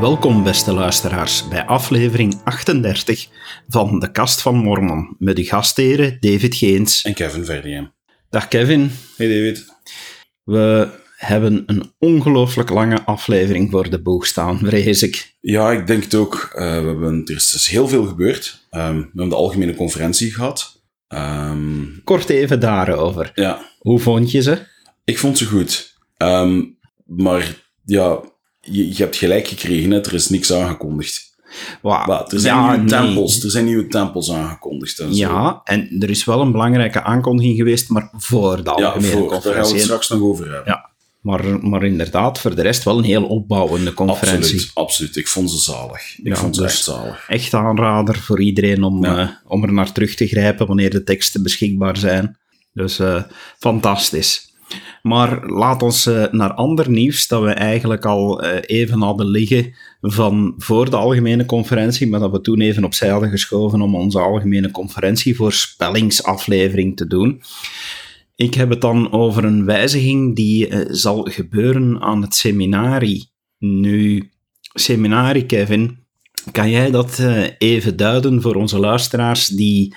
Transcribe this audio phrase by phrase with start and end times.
[0.00, 3.28] Welkom, beste luisteraars, bij aflevering 38
[3.68, 7.02] van De Kast van Mormon met uw gastheren David Geens.
[7.02, 7.92] En Kevin Verdiem.
[8.30, 8.90] Dag Kevin.
[9.16, 9.64] Hey David.
[10.44, 15.34] We hebben een ongelooflijk lange aflevering voor de boeg staan, vrees ik.
[15.40, 16.52] Ja, ik denk het ook.
[16.54, 18.66] Uh, we hebben, er is dus heel veel gebeurd.
[18.70, 20.82] Um, we hebben de algemene conferentie gehad.
[21.08, 23.32] Um, Kort even daarover.
[23.34, 23.64] Ja.
[23.78, 24.58] Hoe vond je ze?
[25.04, 25.96] Ik vond ze goed.
[26.18, 28.20] Um, maar ja,
[28.60, 30.00] je, je, hebt gelijk gekregen, hè?
[30.00, 31.28] er is niks aangekondigd.
[31.82, 32.06] Wow.
[32.06, 33.00] Maar er zijn Ja, nieuwe nee.
[33.06, 34.98] tempels, er zijn nieuwe tempels aangekondigd.
[34.98, 35.18] En zo.
[35.20, 39.20] Ja, en er is wel een belangrijke aankondiging geweest, maar voor de ja algemene voor,
[39.20, 39.74] daar gaan we conferentie.
[39.74, 40.62] het straks nog over hebben.
[40.72, 40.88] Ja.
[41.20, 44.40] Maar, maar inderdaad, voor de rest wel een heel opbouwende conferentie.
[44.54, 45.16] absoluut, absoluut.
[45.16, 46.18] Ik vond ze zalig.
[46.18, 47.24] Ik Ja, vond ze dus- echt zalig.
[47.28, 49.18] Echt aanrader voor iedereen om, Ja.
[49.18, 52.38] eh, om er naar terug te grijpen wanneer de teksten beschikbaar zijn.
[52.72, 53.22] Dus eh,
[53.58, 54.49] fantastisch.
[55.02, 59.74] Maar laat ons eh, naar ander nieuws dat we eigenlijk al eh, even hadden liggen
[60.00, 64.18] van voor de algemene conferentie, maar dat we toen even opzij hadden geschoven om onze
[64.18, 67.42] algemene conferentie voorspellingsaflevering te doen.
[68.36, 73.30] Ik heb het dan over een wijziging die eh, zal gebeuren aan het seminarie.
[73.58, 74.30] Nu,
[74.74, 75.98] seminarie, Kevin,
[76.52, 77.22] kan jij dat
[77.58, 79.94] even duiden voor onze luisteraars die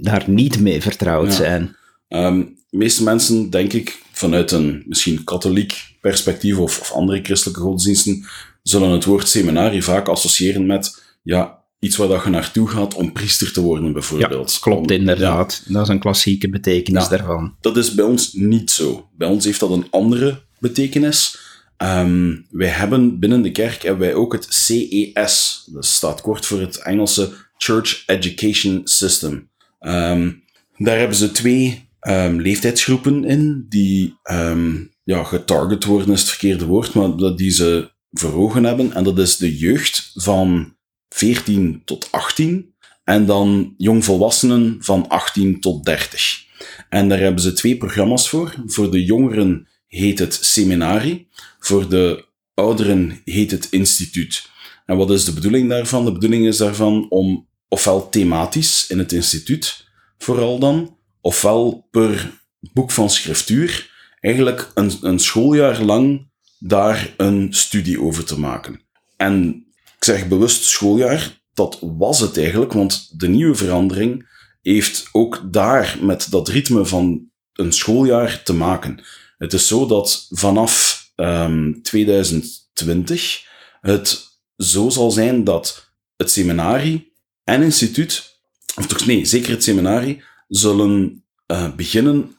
[0.00, 1.32] daar niet mee vertrouwd Ja.
[1.32, 1.76] zijn?
[2.08, 7.60] Ehm, de meeste mensen, denk ik, vanuit een misschien katholiek perspectief of, of andere christelijke
[7.62, 8.26] godsdiensten,
[8.62, 13.12] zullen het woord seminarie vaak associëren met ja, iets waar dat je naartoe gaat om
[13.12, 14.58] priester te worden, bijvoorbeeld.
[14.60, 15.62] Klopt Om- inderdaad.
[15.66, 17.08] Dat is een klassieke betekenis Ja.
[17.08, 17.56] daarvan.
[17.60, 19.08] dat is bij ons niet zo.
[19.16, 21.38] Bij ons heeft dat een andere betekenis.
[21.76, 25.62] Ehm, wij hebben binnen de kerk hebben wij ook het CES.
[25.72, 29.50] Dat staat kort voor het Engelse Church Education System.
[29.78, 30.32] Ehm,
[30.76, 36.66] daar hebben ze twee ehm, leeftijdsgroepen in die ehm, ja, getarget worden, is het verkeerde
[36.66, 38.92] woord, maar dat die ze voor hebben.
[38.92, 40.76] En dat is de jeugd van
[41.08, 42.74] 14 tot 18
[43.04, 46.46] en dan jongvolwassenen van 18 tot 30.
[46.88, 48.54] En daar hebben ze twee programma's voor.
[48.66, 51.28] Voor de jongeren heet het seminarie,
[51.58, 54.48] voor de ouderen heet het instituut.
[54.86, 56.04] En wat is de bedoeling daarvan?
[56.04, 59.86] De bedoeling is daarvan om ofwel thematisch in het instituut,
[60.18, 62.40] vooral dan, ofwel per
[62.72, 63.90] boek van schriftuur,
[64.20, 68.80] eigenlijk een, een schooljaar lang daar een studie over te maken.
[69.16, 69.64] En
[69.96, 74.28] ik zeg bewust schooljaar, dat was het eigenlijk, want de nieuwe verandering
[74.62, 79.04] heeft ook daar met dat ritme van een schooljaar te maken.
[79.38, 83.46] Het is zo dat vanaf ehm, 2020
[83.80, 84.26] het
[84.56, 87.12] zo zal zijn dat het seminarie
[87.44, 88.40] en instituut,
[88.76, 92.36] of toch nee, zeker het seminarie, zullen eh, beginnen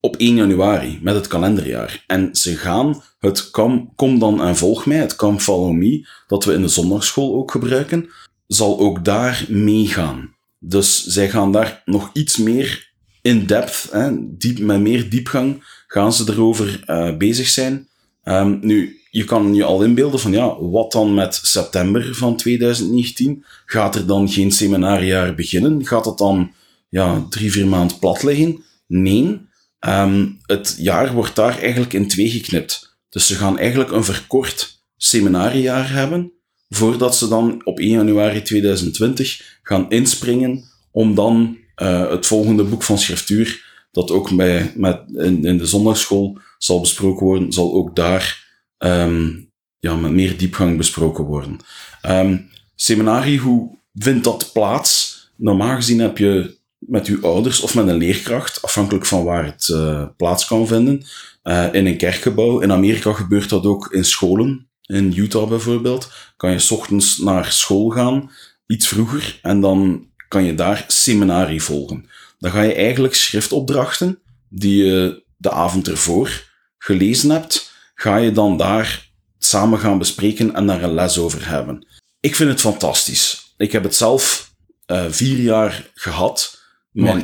[0.00, 2.04] op 1 januari met het kalenderjaar.
[2.06, 6.44] En ze gaan het kom, kom dan en volg mij, het Come Follow Me, dat
[6.44, 8.10] we in de zondagschool ook gebruiken,
[8.46, 10.34] zal ook daar meegaan.
[10.58, 16.12] Dus zij gaan daar nog iets meer in depth, hè, diep, met meer diepgang, gaan
[16.12, 17.88] ze erover eh, bezig zijn.
[18.22, 23.44] Ehm, nu, je kan je al inbeelden van ja, wat dan met september van 2019?
[23.66, 25.86] Gaat er dan geen seminariejaar beginnen?
[25.86, 26.52] Gaat het dan
[26.94, 28.64] ja, drie, vier maanden plat liggen?
[28.86, 29.40] Nee.
[29.78, 32.96] Ehm, het jaar wordt daar eigenlijk in twee geknipt.
[33.08, 36.32] Dus ze gaan eigenlijk een verkort seminariejaar hebben,
[36.68, 42.82] voordat ze dan op 1 januari 2020 gaan inspringen om dan eh, het volgende boek
[42.82, 48.46] van schriftuur, dat ook bij, met, in, de zondagsschool zal besproken worden, zal ook daar
[48.78, 49.30] ehm,
[49.78, 51.56] ja, met meer diepgang besproken worden.
[52.00, 52.38] Ehm,
[52.74, 55.12] seminarie, hoe vindt dat plaats?
[55.36, 59.68] Normaal gezien heb je met uw ouders of met een leerkracht, afhankelijk van waar het
[59.68, 61.04] eh, plaats kan vinden,
[61.42, 62.60] eh, in een kerkgebouw.
[62.60, 64.68] In Amerika gebeurt dat ook in scholen.
[64.82, 68.30] In Utah bijvoorbeeld kan je 's ochtends naar school gaan,
[68.66, 72.08] iets vroeger, en dan kan je daar seminarie volgen.
[72.38, 74.18] Dan ga je eigenlijk schriftopdrachten
[74.48, 76.44] die je de avond ervoor
[76.78, 81.86] gelezen hebt, ga je dan daar samen gaan bespreken en daar een les over hebben.
[82.20, 83.54] Ik vind het fantastisch.
[83.56, 84.52] Ik heb het zelf
[84.86, 86.53] eh, vier jaar gehad.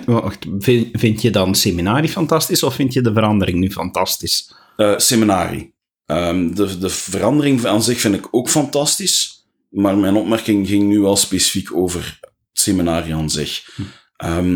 [0.07, 0.47] Wacht.
[0.59, 4.55] Vind, vind je dan seminarie fantastisch of vind je de verandering nu fantastisch?
[4.77, 5.75] eh, seminarie.
[6.07, 9.45] Ehm, de, de verandering aan zich vind ik ook fantastisch.
[9.69, 13.79] Maar mijn opmerking ging nu wel specifiek over het seminarie aan zich.
[14.17, 14.53] Ehm,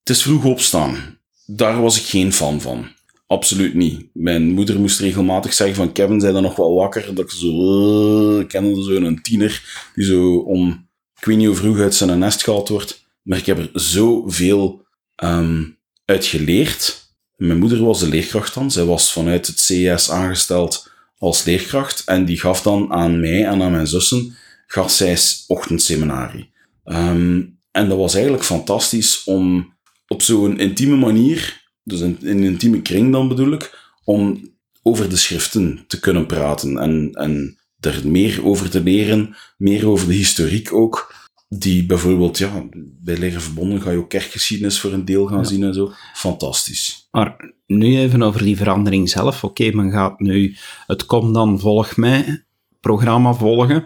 [0.00, 1.18] het is vroeg opstaan.
[1.46, 2.86] Daar was ik geen fan van.
[3.26, 4.06] Absoluut niet.
[4.12, 7.14] Mijn moeder moest regelmatig zeggen van Kevin, zijn er nog wel wakker?
[7.14, 8.34] Dat ik zo...
[8.34, 9.62] eh, Ik kende zo een tiener
[9.94, 10.88] die zo om...
[11.20, 13.06] Ik weet niet hoe vroeg uit zijn nest gehaald wordt.
[13.28, 15.64] Maar ik heb er zoveel ehm
[16.04, 17.12] uit geleerd.
[17.36, 18.70] Mijn moeder was de leerkracht dan.
[18.70, 22.04] Zij was vanuit het CES aangesteld als leerkracht.
[22.04, 24.36] En die gaf dan aan mij en aan mijn zussen,
[24.66, 26.50] gaf zij ochtendseminarie.
[26.84, 29.74] Ehm, en dat was eigenlijk fantastisch om
[30.06, 34.52] op zo'n intieme manier, dus in, in een intieme kring dan bedoel ik, om
[34.82, 40.06] over de schriften te kunnen praten en, en er meer over te leren, meer over
[40.06, 41.14] de historiek ook.
[41.48, 45.62] Die bijvoorbeeld, ja, bij Leren Verbonden ga je ook kerkgeschiedenis voor een deel gaan zien
[45.62, 45.92] en zo.
[46.14, 47.08] Fantastisch.
[47.10, 49.44] Maar nu even over die verandering zelf.
[49.44, 50.56] Oké, men gaat nu
[50.86, 52.44] het Kom dan Volg Mij
[52.80, 53.82] programma volgen.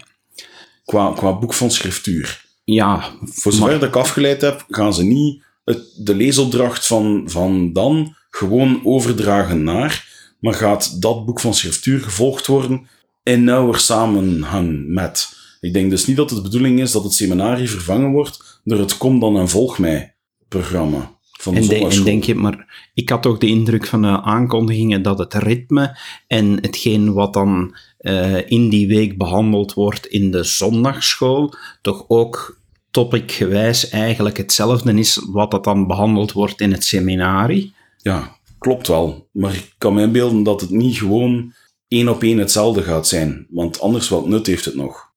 [0.85, 2.44] Qua, qua boek van schriftuur.
[2.64, 3.05] Ja.
[3.23, 8.14] Voor zover dat ik afgeleid heb, gaan ze niet het, de leesopdracht van, van dan
[8.31, 10.09] gewoon overdragen naar,
[10.41, 12.87] maar gaat dat boek van schriftuur gevolgd worden
[13.23, 15.41] in nauwer samenhang met.
[15.62, 18.79] Ik denk dus niet dat het de bedoeling is dat het seminarie vervangen wordt door
[18.79, 20.14] het Kom dan en Volg mij
[20.49, 21.19] programma.
[21.32, 24.23] Van de en, de, en denk je, maar ik had toch de indruk van de
[24.23, 30.31] aankondigingen dat het ritme en hetgeen wat dan eh, in die week behandeld wordt in
[30.31, 32.61] de zondagschool, toch ook
[32.91, 37.75] topicgewijs eigenlijk hetzelfde is wat dat dan behandeld wordt in het seminarie.
[37.97, 39.29] Ja, klopt wel.
[39.32, 41.53] Maar ik kan me inbeelden dat het niet gewoon
[41.88, 43.47] één op één hetzelfde gaat zijn.
[43.50, 45.12] Want anders wat nut heeft het nog.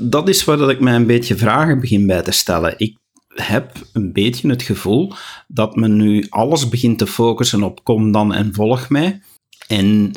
[0.00, 2.74] Dat is waar ik mij een beetje vragen begin bij te stellen.
[2.76, 2.96] Ik
[3.28, 5.12] heb een beetje het gevoel
[5.48, 9.22] dat men nu alles begint te focussen op kom dan en volg mij.
[9.66, 10.12] En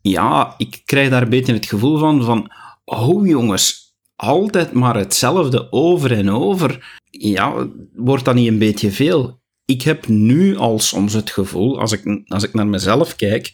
[0.00, 2.52] ja, ik krijg daar een beetje het gevoel van, van
[2.84, 6.98] oh jongens, altijd maar hetzelfde over en over.
[7.10, 9.38] Ja, wordt dat niet een beetje veel?
[9.64, 13.52] Ik heb nu al soms het gevoel, als ik, als ik naar mezelf kijk,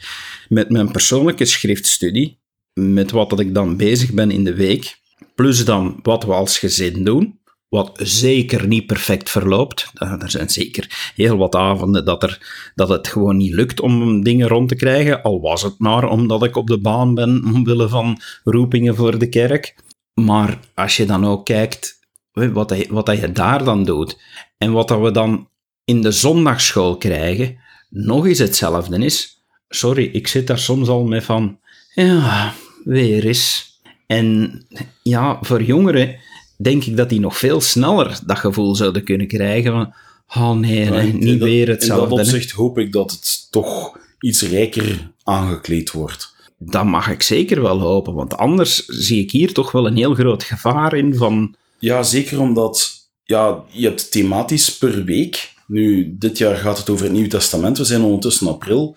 [0.49, 2.38] met mijn persoonlijke schriftstudie,
[2.73, 4.99] met wat dat ik dan bezig ben in de week,
[5.34, 9.90] plus dan wat we als gezin doen, wat zeker niet perfect verloopt.
[10.02, 14.22] Uh, Er zijn zeker heel wat avonden dat, er, dat het gewoon niet lukt om
[14.22, 17.88] dingen rond te krijgen, al was het maar omdat ik op de baan ben omwille
[17.88, 19.74] van roepingen voor de kerk.
[20.14, 21.98] Maar als je dan ook kijkt
[22.32, 24.18] wat, je, wat daar dan doet
[24.58, 25.48] en wat dat we dan
[25.84, 27.58] in de zondagschool krijgen,
[27.90, 29.44] nog eens hetzelfde is.
[29.68, 31.58] Sorry, ik zit daar soms al mee van,
[31.94, 32.54] ja,
[32.84, 33.74] weer eens.
[34.06, 34.62] En
[35.03, 36.17] ja, voor jongeren
[36.56, 39.94] denk ik dat die nog veel sneller dat gevoel zouden kunnen krijgen van,
[40.43, 42.11] oh nee, niet dat, weer hetzelfde.
[42.11, 46.35] In dat opzicht hoop ik dat het toch iets rijker aangekleed wordt.
[46.58, 50.14] Dat mag ik zeker wel hopen, want anders zie ik hier toch wel een heel
[50.14, 51.55] groot gevaar in van...
[51.79, 55.55] Ja, zeker omdat ja, je hebt thematisch per week.
[55.67, 57.79] Nu, dit jaar gaat het over het Nieuwe Testament.
[57.79, 58.97] We zijn ondertussen april.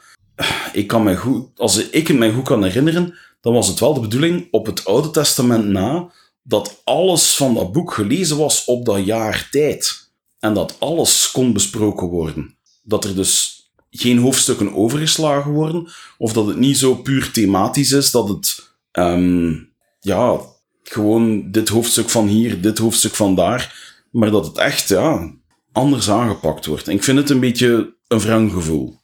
[0.74, 3.94] Ik kan me goed, als ik het mij goed kan herinneren, dan was het wel
[3.94, 6.12] de bedoeling op het Oude Testament na
[6.44, 10.12] dat alles van dat boek gelezen was op dat jaar tijd.
[10.40, 12.58] En dat alles kon besproken worden.
[12.84, 15.88] Dat er dus geen hoofdstukken overgeslagen worden,
[16.18, 20.40] of dat het niet zo puur thematisch is, dat het, um, ja,
[20.84, 25.34] gewoon dit hoofdstuk van hier, dit hoofdstuk van daar, maar dat het echt, ja,
[25.72, 26.88] anders aangepakt wordt.
[26.88, 28.99] Ik vind het een beetje een wrang gevoel.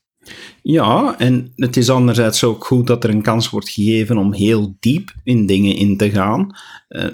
[0.62, 4.76] Ja, en het is anderzijds ook goed dat er een kans wordt gegeven om heel
[4.80, 6.58] diep in dingen in te gaan.
[6.90, 7.06] Uh,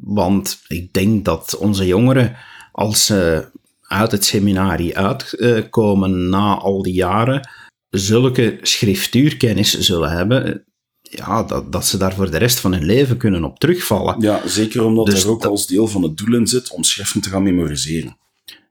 [0.00, 2.36] want ik denk dat onze jongeren,
[2.72, 3.48] als ze
[3.82, 7.48] uit het seminarie uitkomen na al die jaren,
[7.90, 10.64] zulke schriftuurkennis zullen hebben.
[11.00, 14.20] Ja, dat, dat ze daar voor de rest van hun leven kunnen op terugvallen.
[14.20, 15.50] Ja, zeker omdat dus er ook dat...
[15.50, 18.16] als deel van het doel in zit om schriften te gaan memoriseren.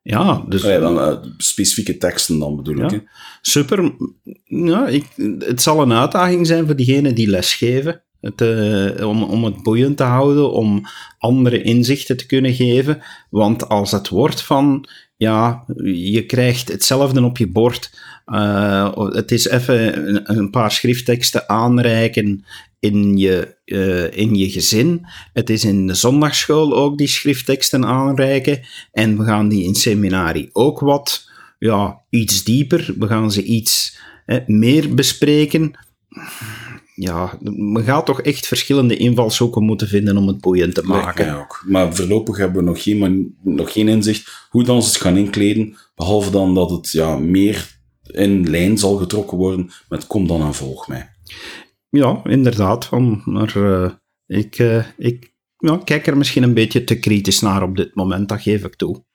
[0.10, 0.64] Ja, dus...
[0.64, 3.04] Oh ja, dan, uh, specifieke teksten dan bedoel ja, ik.
[3.42, 3.96] Super.
[4.44, 5.06] Ja, ik,
[5.40, 8.02] het zal een uitdaging zijn voor diegenen die lesgeven.
[8.22, 10.86] Het, uh, om, om het boeiend te houden, om
[11.18, 13.02] andere inzichten te kunnen geven.
[13.30, 14.88] Want als het wordt van,
[15.18, 18.00] ja, je krijgt hetzelfde op je bord.
[18.26, 22.46] Uh, het is even een, een, paar schriftteksten aanreiken
[22.80, 25.06] in je, uh, in je gezin.
[25.34, 28.62] Het is in de zondagschool ook die schriftteksten aanreiken.
[28.92, 31.30] En we gaan die in seminarie ook wat,
[31.60, 32.94] ja, iets dieper.
[32.98, 35.72] We gaan ze iets hè, meer bespreken.
[36.96, 41.36] Ja, men gaat toch echt verschillende invalshoeken moeten vinden om het boeiend te maken.
[41.36, 41.64] Ook.
[41.68, 45.78] Maar voorlopig hebben we nog geen, nog geen inzicht hoe dan ze het gaan inkleden.
[45.96, 50.54] Behalve dan dat het ja, meer in lijn zal getrokken worden met kom dan en
[50.54, 51.10] volg mij.
[51.98, 52.90] Ja, inderdaad.
[53.26, 53.90] Maar uh,
[54.26, 58.30] ik, uh, ik ja, kijk er misschien een beetje te kritisch naar op dit moment,
[58.30, 59.06] dat geef ik toe.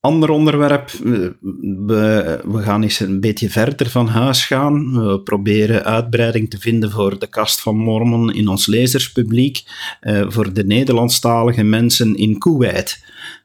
[0.00, 5.06] Ander onderwerp, we, we gaan eens een beetje verder van huis gaan.
[5.08, 9.62] We proberen uitbreiding te vinden voor de kast van Mormon in ons lezerspubliek,
[10.00, 13.04] uh, voor de Nederlandstalige mensen in Kuwait.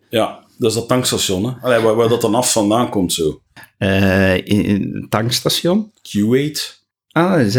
[0.10, 1.52] Ja, dat is dat tankstation, hè?
[1.62, 3.42] Allee, waar, waar dat dan af vandaan komt zo.
[3.78, 5.92] In, in tankstation?
[6.02, 6.81] Kuwait?
[7.12, 7.54] Ah,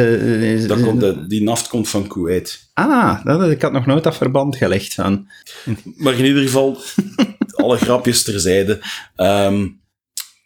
[0.66, 2.71] Dat komt, de- die naft komt van Kuwait.
[2.75, 5.28] ah dat, ik had nog nooit dat verband gelegd van.
[5.97, 6.78] Maar in ieder geval,
[7.54, 8.80] alle grapjes terzijde.
[9.16, 9.68] Ehm,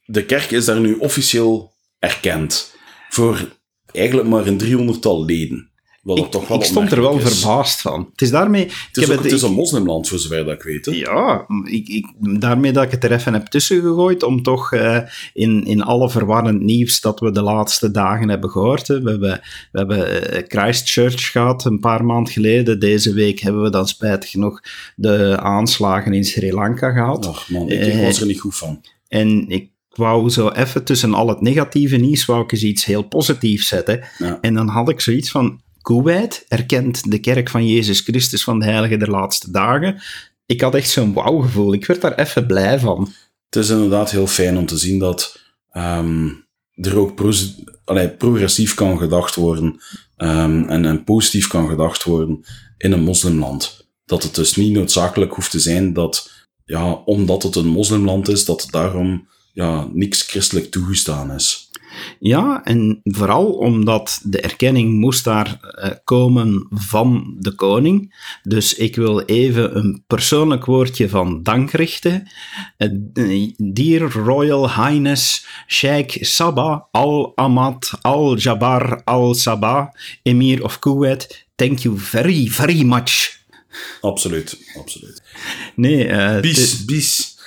[0.05, 2.75] de kerk is daar nu officieel erkend.
[3.09, 3.57] Voor
[3.93, 5.71] eigenlijk maar een driehonderdtal leden.
[6.07, 7.39] Wat Ik, toch wel ik stond er wel is.
[7.39, 8.09] verbaasd van.
[8.13, 8.63] Het is daarmee.
[8.65, 10.87] Het ik is, heb ook, het is ik- een moslimland, voor zover dat ik weet.
[10.87, 10.93] Hè?
[10.93, 12.07] Ja, ik, ik,
[12.41, 14.99] daarmee dat ik het er even heb tussen gegooid, om toch eh,
[15.33, 18.89] in, in alle verwarrend nieuws dat we de laatste dagen hebben gehoord.
[18.89, 19.01] hè.
[19.03, 19.41] We hebben,
[19.73, 22.81] we hebben eh, Christchurch gehad een paar maanden geleden.
[22.81, 24.61] Deze week hebben we dan spijtig genoeg
[24.97, 27.27] de aanslagen in Sri Lanka gehad.
[27.27, 28.81] Och man, ik, was er niet goed van.
[29.09, 33.03] En ik wou zo even tussen al het negatieve nieuws, wou ik eens iets heel
[33.03, 34.05] positiefs zetten.
[34.19, 34.39] Ja.
[34.41, 38.65] En dan had ik zoiets van, Kuwait erkent de kerk van Jezus Christus van de
[38.65, 40.03] Heilige der Laatste Dagen.
[40.47, 41.73] Ik had echt zo'n wauw-gevoel.
[41.73, 43.13] Ik werd daar even blij van.
[43.45, 45.41] Het is inderdaad heel fijn om te zien dat
[45.71, 46.29] ehm,
[46.75, 47.21] er ook
[47.85, 49.81] allee, progressief kan gedacht worden
[50.17, 52.45] ehm, en, en positief kan gedacht worden
[52.79, 53.87] in een moslimland.
[54.05, 56.31] Dat het dus niet noodzakelijk hoeft te zijn dat,
[56.65, 61.66] ja, omdat het een moslimland is, dat daarom ja, niks christelijk toegestaan is.
[62.19, 68.15] Ja, en vooral omdat de erkenning moest daar eh, komen van de koning.
[68.43, 72.29] Dus ik wil even een persoonlijk woordje van dank richten.
[72.77, 72.89] Eh,
[73.57, 79.87] Dear Royal Highness Sheikh Sabah Al-Ahmad Al-Jabbar Al-Sabah,
[80.23, 83.39] Emir of Kuwait, thank you very, very much.
[84.01, 85.23] Absoluut, absoluut.
[85.75, 87.39] Nee, eh, Bis, bis.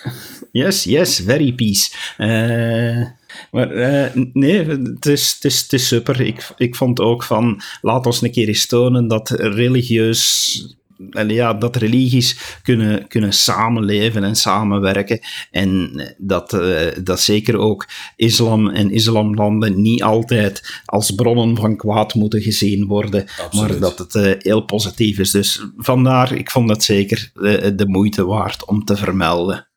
[0.51, 1.91] Yes, yes, very peace.
[2.17, 3.07] Eh,
[3.51, 6.21] maar eh, nee, het is, het, is, het is super.
[6.21, 10.77] Ik, ik vond ook van, laat ons een keer eens tonen dat religieus...
[11.11, 15.19] en Ja, dat religies kunnen, kunnen samenleven en samenwerken.
[15.51, 22.13] En dat, eh, dat zeker ook islam en islamlanden niet altijd als bronnen van kwaad
[22.13, 23.21] moeten gezien worden.
[23.21, 23.69] Absoluut.
[23.69, 25.31] Maar dat het heel positief is.
[25.31, 27.31] Dus vandaar, ik vond het zeker
[27.75, 29.68] de moeite waard om te vermelden.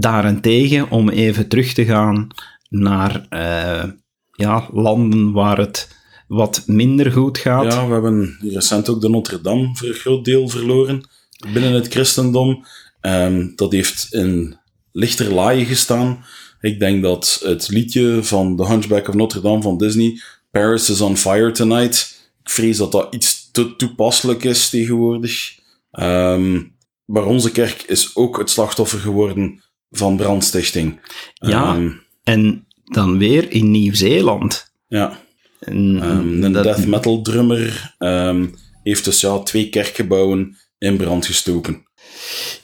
[0.00, 2.28] Daarentegen, om even terug te gaan
[2.68, 3.90] naar eh,
[4.32, 5.96] ja, landen waar het
[6.28, 7.72] wat minder goed gaat.
[7.72, 11.08] Ja, we hebben recent ook de Notre Dame voor een groot deel verloren
[11.52, 12.64] binnen het christendom.
[13.00, 14.56] Ehm, dat heeft in
[14.92, 16.24] lichter laaien gestaan.
[16.60, 21.00] Ik denk dat het liedje van The Hunchback of Notre Dame van Disney, Paris is
[21.00, 25.58] on fire tonight, ik vrees dat dat iets te toepasselijk is tegenwoordig.
[25.90, 26.62] Ehm,
[27.04, 31.00] maar onze kerk is ook het slachtoffer geworden van brandstichting.
[31.34, 31.74] Ja.
[31.74, 31.90] Ehm,
[32.24, 34.72] En dan weer in Nieuw-Zeeland.
[34.88, 35.18] ja.
[35.60, 38.46] En, Ehm, een dat- death metal drummer ehm,
[38.82, 41.86] heeft dus ja, twee kerkgebouwen in brand gestoken.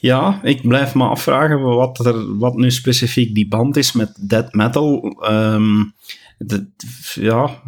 [0.00, 4.52] Ja, ik blijf me afvragen wat, er, wat nu specifiek die band is met death
[4.52, 5.16] metal.
[7.14, 7.62] Ja,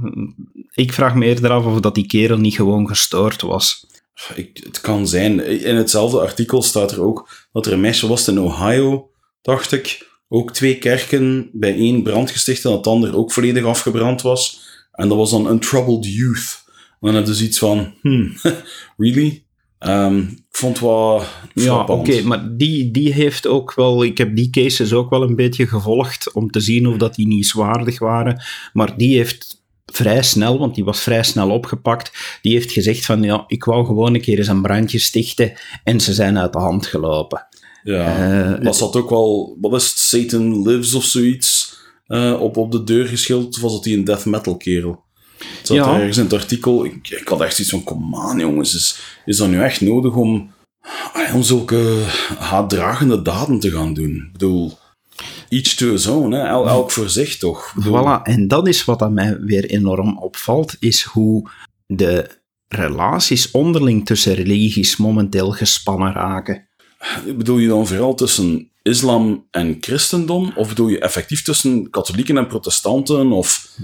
[0.72, 3.86] ik vraag me eerder af of dat die kerel niet gewoon gestoord was.
[4.34, 5.46] Ik, het kan zijn.
[5.64, 9.10] In hetzelfde artikel staat er ook dat er een meisje was in Ohio,
[9.46, 10.14] dacht ik.
[10.28, 14.60] Ook twee kerken bij één brand gesticht en dat het ander ook volledig afgebrand was.
[14.92, 16.64] En dat was dan Untroubled Youth.
[16.66, 18.36] En dan heb je dus iets van, hmm,
[18.96, 19.44] really?
[19.78, 21.22] Ehm, ik vond het wel
[21.54, 24.04] Ja, oké, maar die, die heeft ook wel...
[24.04, 27.26] Ik heb die cases ook wel een beetje gevolgd om te zien of dat die
[27.26, 28.42] nieuwswaardig waren.
[28.72, 33.22] Maar die heeft vrij snel, want die was vrij snel opgepakt, die heeft gezegd van,
[33.22, 35.52] ja, ik wou gewoon een keer eens een brandje stichten
[35.84, 37.46] en ze zijn uit de hand gelopen.
[37.94, 38.16] Ja,
[38.56, 41.76] Eh, dat zat ook wel, wat is het, Satan Lives of zoiets,
[42.06, 45.04] eh, op, op de deur geschilderd, of was het die een death metal kerel?
[45.38, 45.88] Het zat Ja.
[45.94, 48.98] er ergens in het artikel, ik, ik had echt iets van, kom aan jongens, is,
[49.24, 50.50] is dat nu echt nodig om,
[51.12, 52.02] ah, om zulke
[52.38, 54.14] haatdragende daden te gaan doen?
[54.26, 54.72] Ik bedoel,
[55.48, 56.42] each to his own, hè?
[56.46, 57.72] El, elk voor zich toch?
[57.74, 61.50] Bedoel, Voilà, en dat is wat aan mij weer enorm opvalt, is hoe
[61.86, 62.30] de
[62.68, 66.68] relaties onderling tussen religies momenteel gespannen raken.
[67.36, 72.46] Bedoel je dan vooral tussen islam en christendom, of bedoel je effectief tussen katholieken en
[72.46, 73.74] protestanten, of...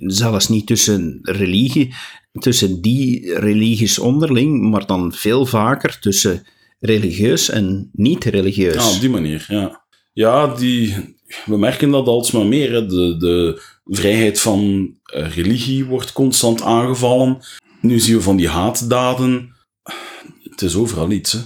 [0.00, 1.94] Zelfs niet tussen religie,
[2.32, 6.46] tussen die religies onderling, maar dan veel vaker tussen
[6.80, 8.74] religieus en niet-religieus.
[8.74, 9.86] Ja, op die manier, ja.
[10.12, 10.94] Ja, die,
[11.44, 12.72] we merken dat alsmaar meer.
[12.72, 12.86] Hè.
[12.86, 17.38] De, de vrijheid van eh, religie wordt constant aangevallen.
[17.80, 19.56] Nu zien we van die haatdaden.
[20.42, 21.38] Het is overal iets, hè.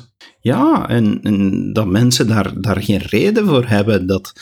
[0.42, 4.06] Ja, en, en dat mensen daar, daar geen reden voor hebben.
[4.06, 4.32] Dat,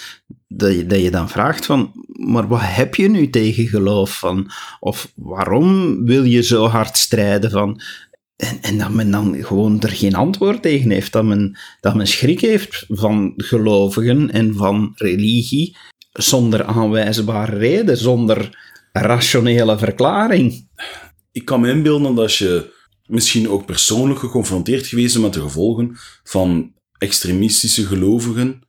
[0.48, 4.50] dat, je, dat je dan vraagt van, maar wat heb je nu tegen geloof van?
[4.80, 7.80] Of waarom wil je zo hard strijden van?
[8.36, 11.12] En, en dat men dan gewoon er geen antwoord tegen heeft.
[11.12, 15.76] Dat men, dat men schrik heeft van gelovigen en van religie
[16.12, 18.58] zonder aanwijzbare reden, zonder
[18.92, 20.68] rationele verklaring.
[21.32, 22.78] Ik kan me inbeelden dat je
[23.10, 28.60] misschien ook persoonlijk geconfronteerd geweest met de gevolgen van extremistische gelovigen.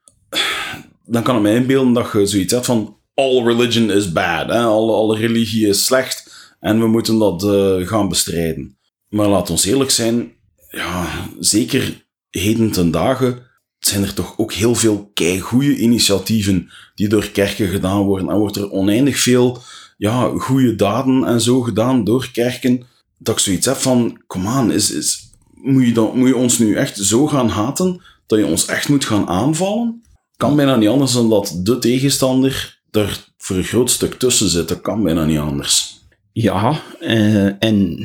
[1.05, 4.50] Dan kan ik me inbeelden dat je zoiets hebt van all religion is bad?
[4.50, 8.77] Alle, religie is slecht en we moeten dat uh, gaan bestrijden.
[9.07, 10.31] Maar laat ons eerlijk zijn,
[10.69, 17.27] ja, zeker heden ten dagen zijn er toch ook heel veel goede initiatieven die door
[17.27, 18.29] kerken gedaan worden.
[18.29, 19.62] En wordt er oneindig veel
[19.98, 22.83] ja, goede daden en zo gedaan door kerken.
[23.23, 26.57] Dat ik zoiets heb van, kom aan, is, is, moet, je dan, moet je ons
[26.57, 30.01] nu echt zo gaan haten dat je ons echt moet gaan aanvallen?
[30.37, 34.67] Kan bijna niet anders dan dat de tegenstander er voor een groot stuk tussen zit.
[34.67, 35.99] Dat kan bijna niet anders.
[36.31, 37.97] Ja, uh, en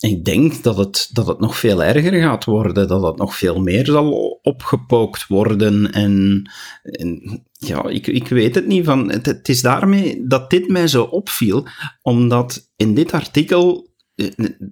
[0.00, 3.60] ik denk dat het, dat het nog veel erger gaat worden, dat het nog veel
[3.60, 5.92] meer zal opgepookt worden.
[5.92, 6.42] En,
[6.82, 8.84] en ja, ik, ik weet het niet.
[8.84, 11.66] Van, het, het, is daarmee dat dit mij zo opviel,
[12.02, 13.85] omdat in dit artikel eh,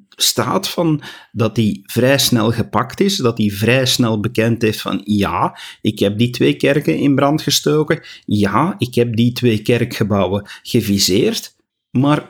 [0.08, 5.00] staat van dat hij vrij snel gepakt is, dat hij vrij snel bekend heeft van
[5.04, 10.48] ja, ik heb die twee kerken in brand gestoken, ja, ik heb die twee kerkgebouwen
[10.62, 11.56] geviseerd,
[11.90, 12.26] maar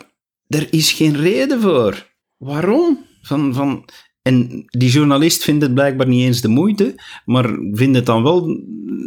[0.46, 2.12] er is geen reden voor.
[2.36, 3.06] Waarom?
[3.22, 3.84] Van, van,
[4.24, 8.60] en die journalist vindt het blijkbaar niet eens de moeite, maar vindt het dan wel,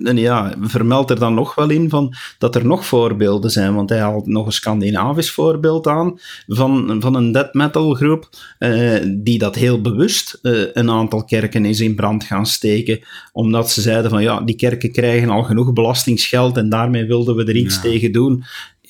[0.03, 3.89] en ja, vermeldt er dan nog wel in van dat er nog voorbeelden zijn, want
[3.89, 9.37] hij haalt nog een Scandinavisch voorbeeld aan van, van een death metal groep eh, die
[9.37, 12.99] dat heel bewust eh, een aantal kerken is in brand gaan steken,
[13.31, 17.43] omdat ze zeiden van ja, die kerken krijgen al genoeg belastingsgeld en daarmee wilden we
[17.43, 18.43] er iets tegen doen.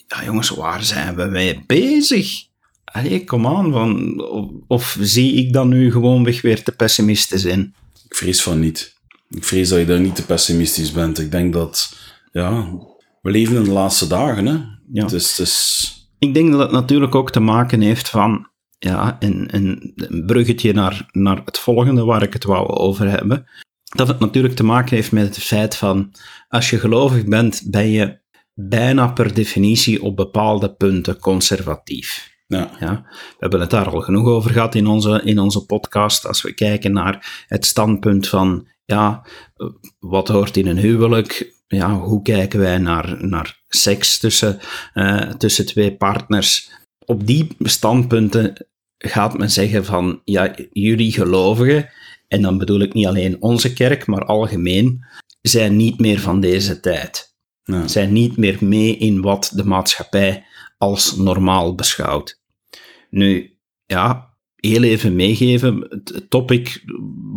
[0.07, 2.46] Ja jongens, waar zijn we mee bezig?
[2.97, 3.71] Allee, kom aan.
[3.71, 4.21] Van,
[4.67, 7.73] of, zie ik dan nu gewoonweg weer te pessimistisch in?
[8.09, 8.95] Ik vrees van niet.
[9.29, 11.19] Ik vrees dat je daar niet te pessimistisch bent.
[11.19, 11.95] Ik denk dat,
[12.31, 12.71] ja,
[13.21, 14.57] we leven in de laatste dagen, hè.
[14.91, 15.05] Ja.
[15.05, 15.91] Dus, dus...
[16.19, 20.73] Ik denk dat het natuurlijk ook te maken heeft van, ja, een, een, een bruggetje
[20.73, 23.45] naar, naar het volgende waar ik het wou over hebben.
[23.95, 26.11] Dat het natuurlijk te maken heeft met het feit van,
[26.47, 28.19] als je gelovig bent, ben je
[28.53, 32.35] bijna per definitie op bepaalde punten conservatief.
[32.47, 32.71] Ja.
[32.79, 36.25] Ja, we hebben het daar al genoeg over gehad in onze, in onze podcast.
[36.25, 39.25] Als we kijken naar het standpunt van, ja,
[39.99, 41.55] wat hoort in een huwelijk?
[41.67, 44.59] Ja, hoe kijken wij naar, naar seks tussen,
[44.93, 46.71] uh, tussen twee partners?
[47.05, 51.89] Op die standpunten gaat men zeggen van, ja, jullie gelovigen,
[52.27, 55.05] en dan bedoel ik niet alleen onze kerk, maar algemeen,
[55.41, 57.35] zijn niet meer van deze tijd.
[57.63, 57.87] Ja.
[57.87, 60.45] Zijn niet meer mee in wat de maatschappij
[60.77, 62.41] als normaal beschouwd.
[63.09, 65.85] Nu, ja, heel even meegeven.
[65.89, 66.83] Het topic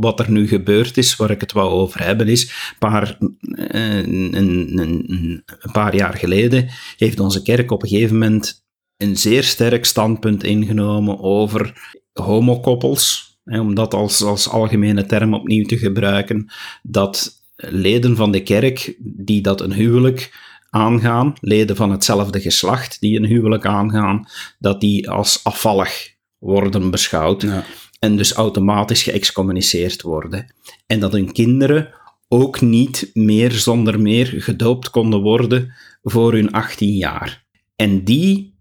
[0.00, 4.37] wat er nu gebeurd is, waar ik het wou over hebben, is paar, eh, een,
[4.37, 5.12] een, een,
[5.46, 8.64] een paar jaar geleden heeft onze kerk op een gegeven moment
[8.96, 13.29] een zeer sterk standpunt ingenomen over homokoppels.
[13.44, 16.50] Om dat als, als algemene term opnieuw te gebruiken,
[16.83, 23.16] dat leden van de kerk die dat een huwelijk aangaan, leden van hetzelfde geslacht die
[23.16, 24.28] een huwelijk aangaan,
[24.59, 27.46] dat die als afvallig worden beschouwd
[27.98, 30.54] en dus automatisch geëxcommuniceerd worden.
[30.87, 31.94] En dat hun kinderen
[32.28, 37.44] ook niet meer zonder meer gedoopt konden worden voor hun 18 jaar.
[37.76, 38.59] En die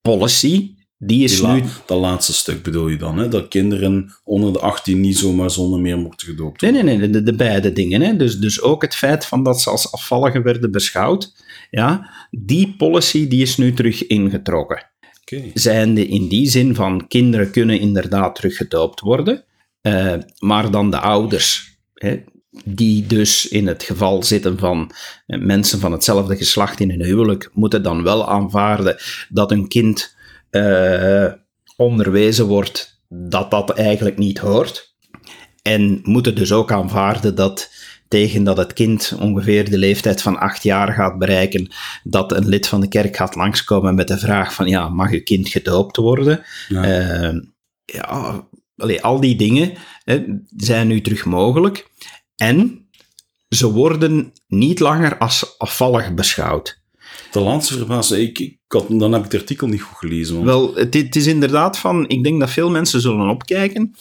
[0.00, 1.62] policy, die is nu...
[1.86, 3.28] Dat laatste stuk bedoel je dan, hè?
[3.28, 6.84] dat kinderen onder de 18 niet zomaar zonder meer mochten gedoopt worden?
[6.84, 8.00] Nee, nee, nee, de, de beide dingen.
[8.00, 8.16] Hè?
[8.16, 11.32] Dus, dus ook het feit van dat ze als afvalligen werden beschouwd,
[11.70, 14.86] ja, die policy die is nu terug ingetrokken.
[15.32, 15.50] Okay.
[15.54, 19.44] Zijnde in die zin van kinderen kunnen inderdaad terug gedoopt worden,
[19.82, 22.20] uh, maar dan de ouders, hè,
[22.64, 24.90] die dus in het geval zitten van
[25.26, 28.96] uh, mensen van hetzelfde geslacht in een huwelijk, moeten dan wel aanvaarden
[29.28, 30.16] dat een kind
[30.50, 31.32] uh,
[31.76, 34.96] onderwezen wordt dat dat eigenlijk niet hoort.
[35.62, 37.70] En moeten dus ook aanvaarden dat
[38.08, 42.66] tegen dat het kind ongeveer de leeftijd van acht jaar gaat bereiken, dat een lid
[42.66, 46.44] van de kerk gaat langskomen met de vraag van, ja, mag uw kind gedoopt worden?
[46.68, 47.40] Ja, uh,
[47.84, 49.72] ja allee, al die dingen
[50.04, 50.24] hè,
[50.56, 51.90] zijn nu terug mogelijk.
[52.36, 52.88] En
[53.48, 56.80] ze worden niet langer als afvallig beschouwd.
[57.30, 60.44] De laatste verbaasde, ik dan heb ik het artikel niet goed gelezen.
[60.44, 63.94] Wel, het, het, is inderdaad van, ik denk dat veel mensen zullen opkijken.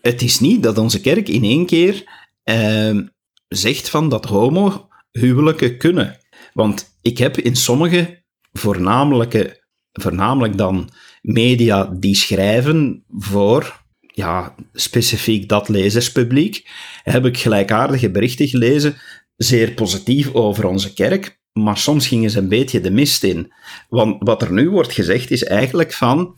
[0.00, 2.04] Het is niet dat onze kerk in één keer
[2.44, 3.00] uh,
[3.48, 6.18] zegt van dat homo-huwelijken kunnen.
[6.52, 8.22] Want ik heb in sommige
[8.52, 10.90] voornamelijke, voornamelijk dan
[11.22, 16.68] media die schrijven voor ja, specifiek dat lezerspubliek,
[17.02, 18.96] heb ik gelijkaardige berichten gelezen,
[19.36, 23.52] zeer positief over onze kerk, maar soms gingen ze een beetje de mist in.
[23.88, 26.36] Want wat er nu wordt gezegd is eigenlijk van,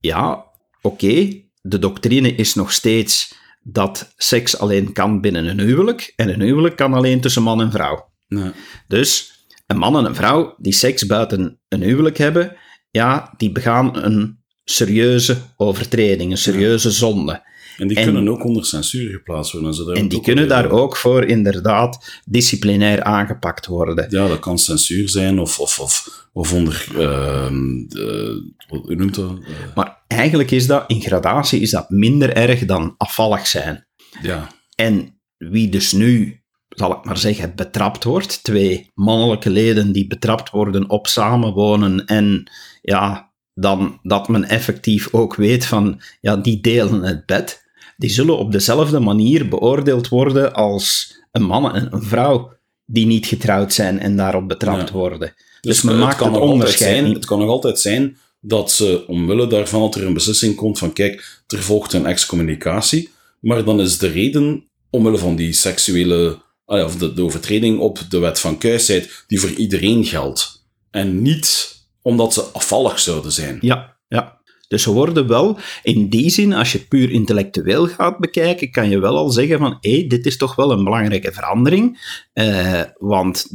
[0.00, 0.44] ja,
[0.82, 6.40] oké, de doctrine is nog steeds dat seks alleen kan binnen een huwelijk, en een
[6.40, 8.10] huwelijk kan alleen tussen man en vrouw.
[8.26, 8.52] Ja.
[8.86, 9.32] Dus
[9.66, 12.56] een man en een vrouw die seks buiten een huwelijk hebben,
[12.90, 17.46] ja, die begaan een serieuze overtreding, een serieuze zonde.
[17.78, 19.74] En die En- kunnen ook onder censuur geplaatst worden.
[19.74, 24.06] Ze En die kunnen daar ook voor inderdaad disciplinair aangepakt worden.
[24.10, 26.86] Ja, dat kan censuur zijn of, of, of, of onder...
[26.96, 29.30] ehm, de, hoe noemt dat?
[29.30, 33.86] Eh, Maar eigenlijk is dat, in gradatie, is dat minder erg dan afvallig zijn.
[34.22, 40.06] ja, En wie dus nu, zal ik maar zeggen, betrapt wordt, twee mannelijke leden die
[40.06, 42.50] betrapt worden op samenwonen en
[42.82, 47.66] ja, dan dat men effectief ook weet van, ja, die delen het bed,
[47.98, 52.52] die zullen op dezelfde manier beoordeeld worden als een man en een vrouw
[52.86, 54.94] die niet getrouwd zijn en daarop betrapt Ja.
[54.94, 55.18] worden.
[55.18, 57.12] Dus, Dus men het maakt kan het nog altijd onderscheid zijn.
[57.14, 60.92] Het kan nog altijd zijn dat ze, omwille daarvan, dat er een beslissing komt van,
[60.92, 63.08] kijk, er volgt een excommunicatie,
[63.40, 67.98] maar dan is de reden, omwille van die seksuele, ah of de, de overtreding op
[68.08, 70.64] de wet van kuisheid, die voor iedereen geldt.
[70.90, 73.58] En niet omdat ze afvallig zouden zijn.
[73.60, 74.37] Ja, ja.
[74.68, 78.88] Dus ze worden wel, in die zin, als je het puur intellectueel gaat bekijken, kan
[78.88, 82.16] je wel al zeggen van, hé, dit is toch wel een belangrijke verandering.
[82.32, 83.46] Eh, want,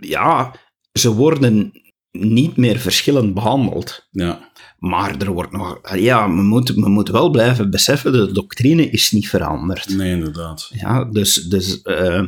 [0.00, 0.54] ja,
[0.92, 1.72] ze worden
[2.10, 4.08] niet meer verschillend behandeld.
[4.10, 8.90] Ja, Maar er wordt nog, ja, we moeten we moeten wel blijven beseffen, de doctrine
[8.90, 9.96] is niet veranderd.
[9.96, 10.70] nee, inderdaad.
[10.74, 12.22] Ja, dus, dus eh,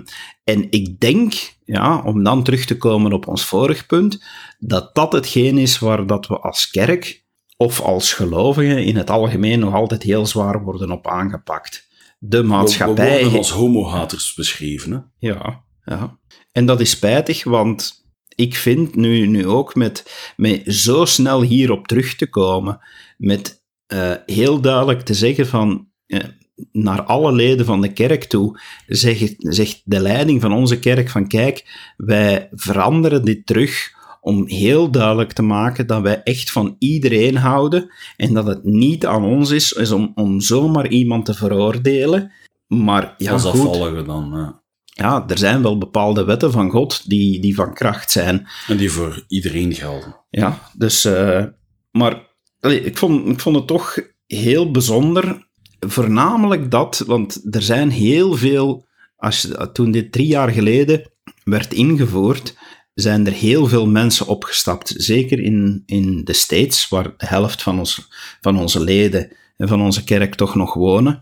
[0.45, 4.25] en ik denk, ja, om dan terug te komen op ons vorig punt,
[4.59, 7.27] dat dat hetgeen is waar dat we als kerk
[7.61, 11.87] of als gelovigen in het algemeen nog altijd heel zwaar worden op aangepakt.
[12.19, 13.21] De We, we maatschappij.
[13.21, 15.29] worden als homohaters beschreven, hè?
[15.29, 16.19] Ja, ja.
[16.53, 21.87] En dat is spijtig, want ik vind nu, nu ook met, met zo snel hierop
[21.87, 22.81] terug te komen,
[23.17, 26.25] met eh, heel duidelijk te zeggen van eh,
[26.73, 31.29] naar alle leden van de kerk toe, zegt, zegt de leiding van onze kerk van
[31.29, 33.97] kijk, wij veranderen dit terug
[34.29, 39.07] om heel duidelijk te maken dat wij echt van iedereen houden en dat het niet
[39.07, 42.33] aan ons is, is om, om zomaar iemand te veroordelen.
[42.67, 44.31] Maar ja, als afvallige dan.
[44.33, 44.63] Ja.
[44.85, 48.49] ja, er zijn wel bepaalde wetten van God die, die van kracht zijn.
[48.67, 50.17] En die voor iedereen gelden.
[50.31, 51.45] Ja, dus, eh,
[51.91, 52.27] maar
[52.61, 55.49] allee, ik, vond, ik vond het toch heel bijzonder.
[55.81, 58.87] Voornamelijk dat, want er zijn heel veel,
[59.17, 61.11] als, toen dit drie jaar geleden
[61.45, 62.57] werd ingevoerd,
[63.01, 64.95] zijn er heel veel mensen opgestapt.
[64.97, 68.09] Zeker in, in de States, waar de helft van, ons,
[68.41, 71.19] van onze leden en van onze kerk toch nog wonen,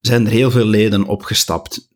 [0.00, 1.88] zijn er heel veel leden opgestapt.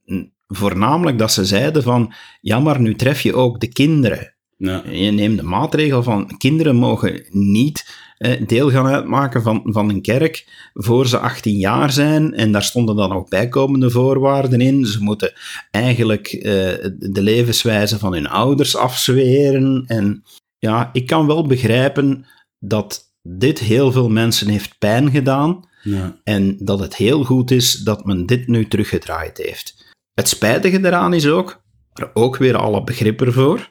[0.46, 4.34] Voornamelijk dat ze zeiden van, ja, maar nu tref je ook de kinderen.
[4.56, 4.82] Ja.
[4.90, 8.01] Je neemt de maatregel van kinderen mogen niet
[8.46, 12.34] deel gaan uitmaken van, van een kerk voor ze 18 jaar zijn.
[12.34, 14.86] En daar stonden dan ook bijkomende voorwaarden in.
[14.86, 15.32] Ze moeten
[15.70, 16.42] eigenlijk eh,
[16.98, 19.84] de levenswijze van hun ouders afzweren.
[19.86, 20.24] En
[20.58, 22.26] ja, ik kan wel begrijpen
[22.58, 25.68] dat dit heel veel mensen heeft pijn gedaan.
[25.82, 26.16] Ja.
[26.24, 29.94] En dat het heel goed is dat men dit nu teruggedraaid heeft.
[30.14, 33.70] Het spijtige eraan is ook, er ook weer alle begrip ervoor,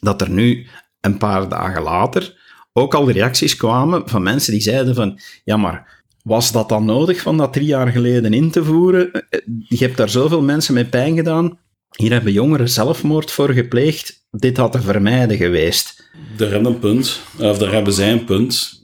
[0.00, 0.66] dat er nu
[1.00, 2.39] een paar dagen later
[2.72, 7.20] ook al reacties kwamen van mensen die zeiden van, ja maar, was dat dan nodig
[7.20, 9.12] van dat drie jaar geleden in te voeren?
[9.12, 11.58] Eh, Je hebt daar zoveel mensen mee pijn gedaan.
[11.96, 14.26] Hier hebben jongeren zelfmoord voor gepleegd.
[14.30, 16.10] Dit had te vermijden geweest.
[16.36, 18.82] Daar hebben een punt, of daar hebben zij een punt.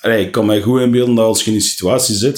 [0.00, 2.36] Allee, ik kan mij goed inbeelden dat als je in die situatie zit,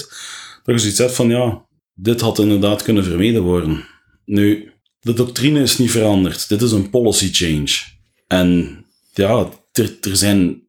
[0.62, 3.84] dat je zoiets hebt van, ja, dit had inderdaad kunnen vermeden worden.
[4.24, 6.48] Nu, de doctrine is niet veranderd.
[6.48, 7.70] Dit is een policy change.
[8.26, 8.78] En
[9.12, 10.67] ja, er, zijn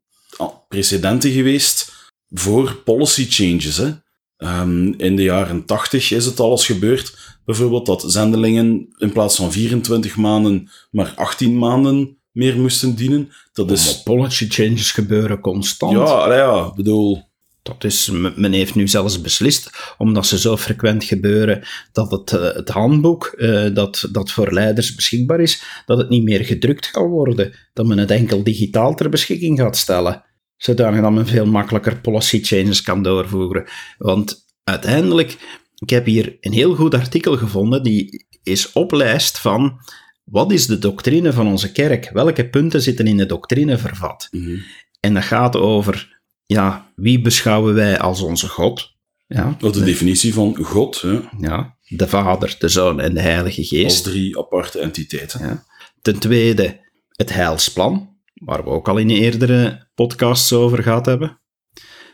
[0.67, 1.91] precedenten geweest
[2.30, 3.78] voor policy changes.
[3.78, 3.91] Hè.
[4.38, 9.36] Ehm, in de jaren 80 is het al eens gebeurd, bijvoorbeeld dat zendelingen in plaats
[9.36, 13.32] van 24 maanden maar 18 maanden meer moesten dienen.
[13.54, 13.86] Dat is...
[13.86, 15.93] Maar policy changes gebeuren constant.
[15.93, 17.28] Ja, ja, bedoel...
[17.62, 22.34] Dat is, men men heeft nu zelfs beslist, omdat ze zo frequent gebeuren, dat het,
[22.34, 26.86] eh, het handboek eh, dat, dat voor leiders beschikbaar is, dat het niet meer gedrukt
[26.86, 27.54] gaat worden.
[27.73, 30.23] Dat men het enkel digitaal ter beschikking gaat stellen.
[30.60, 33.67] Zodanig dat men veel makkelijker policy changes kan doorvoeren.
[33.98, 35.38] Want uiteindelijk,
[35.76, 39.80] ik heb hier een heel goed artikel gevonden, die is op lijst van
[40.24, 42.10] wat is de doctrine van onze kerk?
[42.13, 44.28] Welke punten zitten in de doctrine vervat?
[44.32, 44.58] mhm.
[45.00, 48.98] En dat gaat over, ja, wie beschouwen wij als onze God?
[49.28, 53.60] Ja, Of de definitie van God, hè, ja, de Vader, de Zoon en de Heilige
[53.60, 54.04] als Geest.
[54.04, 55.39] drie aparte entiteiten.
[55.45, 55.63] Ja.
[56.02, 56.80] Ten tweede,
[57.12, 61.41] het heilsplan, waar we ook al in eerdere podcasts over gehad hebben.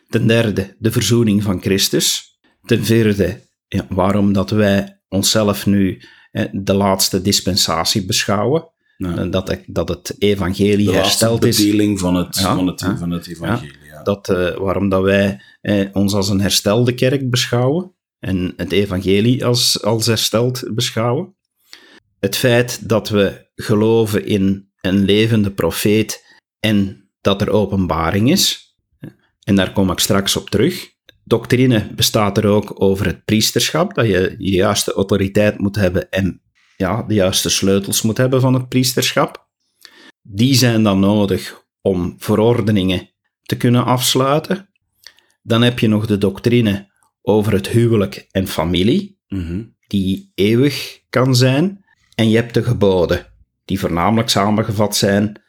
[0.09, 2.37] Ten derde, de verzoening van Christus.
[2.65, 8.69] Ten vierde, ja, waarom dat wij onszelf nu eh, de laatste dispensatie beschouwen.
[8.97, 9.17] Ja.
[9.17, 11.57] Eh, Dat, dat het evangelie De hersteld is.
[11.57, 13.73] bedeling van het, Ja, van het, van het evangelie.
[14.03, 19.45] Dat, eh, waarom dat wij eh, ons als een herstelde kerk beschouwen en het evangelie
[19.45, 21.35] als, als hersteld beschouwen.
[22.19, 26.25] Het feit dat we geloven in een levende profeet
[26.59, 28.75] en dat er openbaring is.
[29.43, 30.93] En daar kom ik straks op terug.
[31.23, 36.41] Doctrine bestaat er ook over het priesterschap, dat je de juiste autoriteit moet hebben en
[36.77, 39.47] ja, de juiste sleutels moet hebben van het priesterschap.
[40.21, 43.09] Die zijn dan nodig om verordeningen
[43.41, 44.69] te kunnen afsluiten.
[45.43, 49.63] Dan heb je nog de doctrine over het huwelijk en familie, Mhm.
[49.87, 51.85] die eeuwig kan zijn.
[52.15, 53.33] En je hebt de geboden,
[53.65, 55.41] die voornamelijk samengevat zijn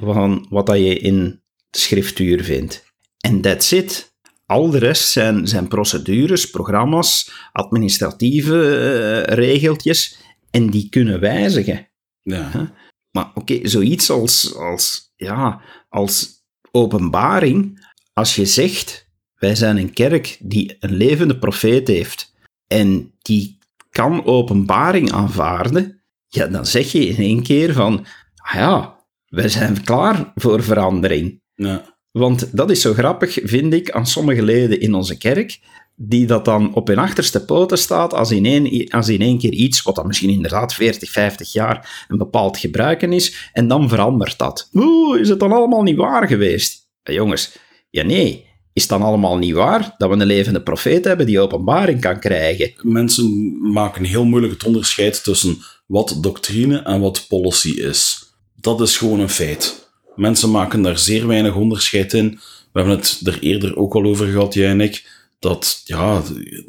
[0.00, 2.84] van wat dat je in de schriftuur vindt.
[3.20, 4.14] En that's it.
[4.46, 10.18] Al de rest zijn, zijn procedures, programma's, administratieve eh, regeltjes,
[10.50, 11.88] en die kunnen wijzigen.
[12.22, 12.74] Ja.
[13.10, 20.36] Maar oké, zoiets als, als, ja, als openbaring, als je zegt, wij zijn een kerk
[20.40, 22.34] die een levende profeet heeft
[22.66, 23.58] en die
[23.90, 25.95] kan openbaring aanvaarden,
[26.28, 31.40] ja, dan zeg je in één keer van, ah ja, wij zijn klaar voor verandering.
[31.54, 31.94] Ja.
[32.10, 35.58] Want dat is zo grappig, vind ik, aan sommige leden in onze kerk,
[35.94, 39.52] die dat dan op hun achterste poten staat als in één, als in één keer
[39.52, 44.38] iets, wat dan misschien inderdaad 40, 50 jaar een bepaald gebruiken is, en dan verandert
[44.38, 44.68] dat.
[44.72, 46.88] Oeh, is het dan allemaal niet waar geweest?
[47.02, 47.58] Ja, jongens,
[47.90, 51.40] ja nee, is het dan allemaal niet waar dat we een levende profeet hebben die
[51.40, 52.72] openbaring kan krijgen?
[52.82, 58.30] Mensen maken heel moeilijk het onderscheid tussen wat doctrine en wat policy is.
[58.54, 59.90] Dat is gewoon een feit.
[60.16, 62.40] Mensen maken daar zeer weinig onderscheid in.
[62.72, 65.14] We hebben het er eerder ook al over gehad, jij en ik.
[65.38, 66.22] Dat ja,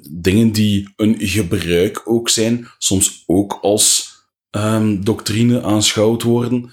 [0.09, 4.15] dingen die een gebruik ook zijn, soms ook als
[4.49, 6.71] ehm, doctrine aanschouwd worden.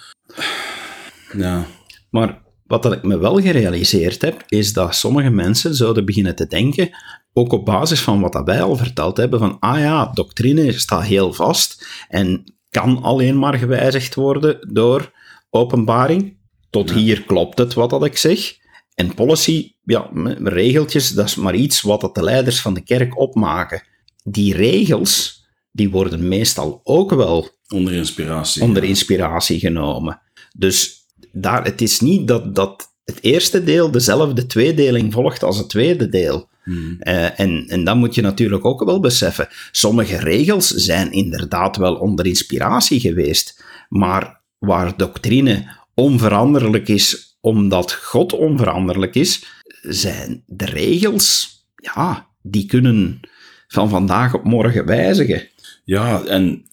[1.37, 1.67] Ja,
[2.11, 6.47] Maar wat dat ik me wel gerealiseerd heb, is dat sommige mensen zouden beginnen te
[6.47, 6.91] denken,
[7.33, 11.05] ook op basis van wat dat wij al verteld hebben, van ah ja, doctrine staat
[11.05, 15.13] heel vast en kan alleen maar gewijzigd worden door
[15.51, 16.37] openbaring.
[16.71, 18.57] Tot hier klopt het wat dat ik zeg.
[18.95, 20.11] En policy, ja,
[20.43, 23.83] regeltjes, dat is maar iets wat dat de leiders van de kerk opmaken.
[24.25, 28.63] Die regels, die worden meestal ook wel onder inspiratie.
[28.63, 30.21] onder inspiratie genomen.
[30.57, 31.04] Dus
[31.35, 36.09] daar, het is niet dat, dat het eerste deel dezelfde tweedeling volgt als het tweede
[36.09, 36.49] deel.
[36.65, 36.97] Hmm.
[36.99, 39.49] Eh, en, en dat moet je natuurlijk ook wel beseffen.
[39.73, 48.33] Sommige regels zijn inderdaad wel onder inspiratie geweest, maar waar doctrine onveranderlijk is omdat God
[48.33, 49.45] onveranderlijk is,
[49.83, 53.21] zijn de regels, ja, die kunnen
[53.69, 55.49] van vandaag op morgen wijzigen.
[55.85, 56.65] Ja, en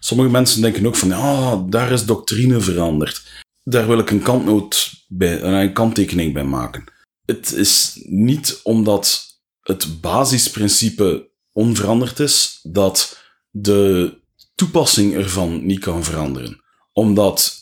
[0.00, 3.44] sommige mensen denken ook van, ah, daar is doctrine veranderd.
[3.68, 6.84] Daar wil ik een kantnoot bij, een kanttekening bij maken.
[7.24, 13.18] Het is niet omdat het basisprincipe onveranderd is, dat
[13.50, 14.14] de
[14.54, 16.62] toepassing ervan niet kan veranderen.
[16.92, 17.56] Omdat,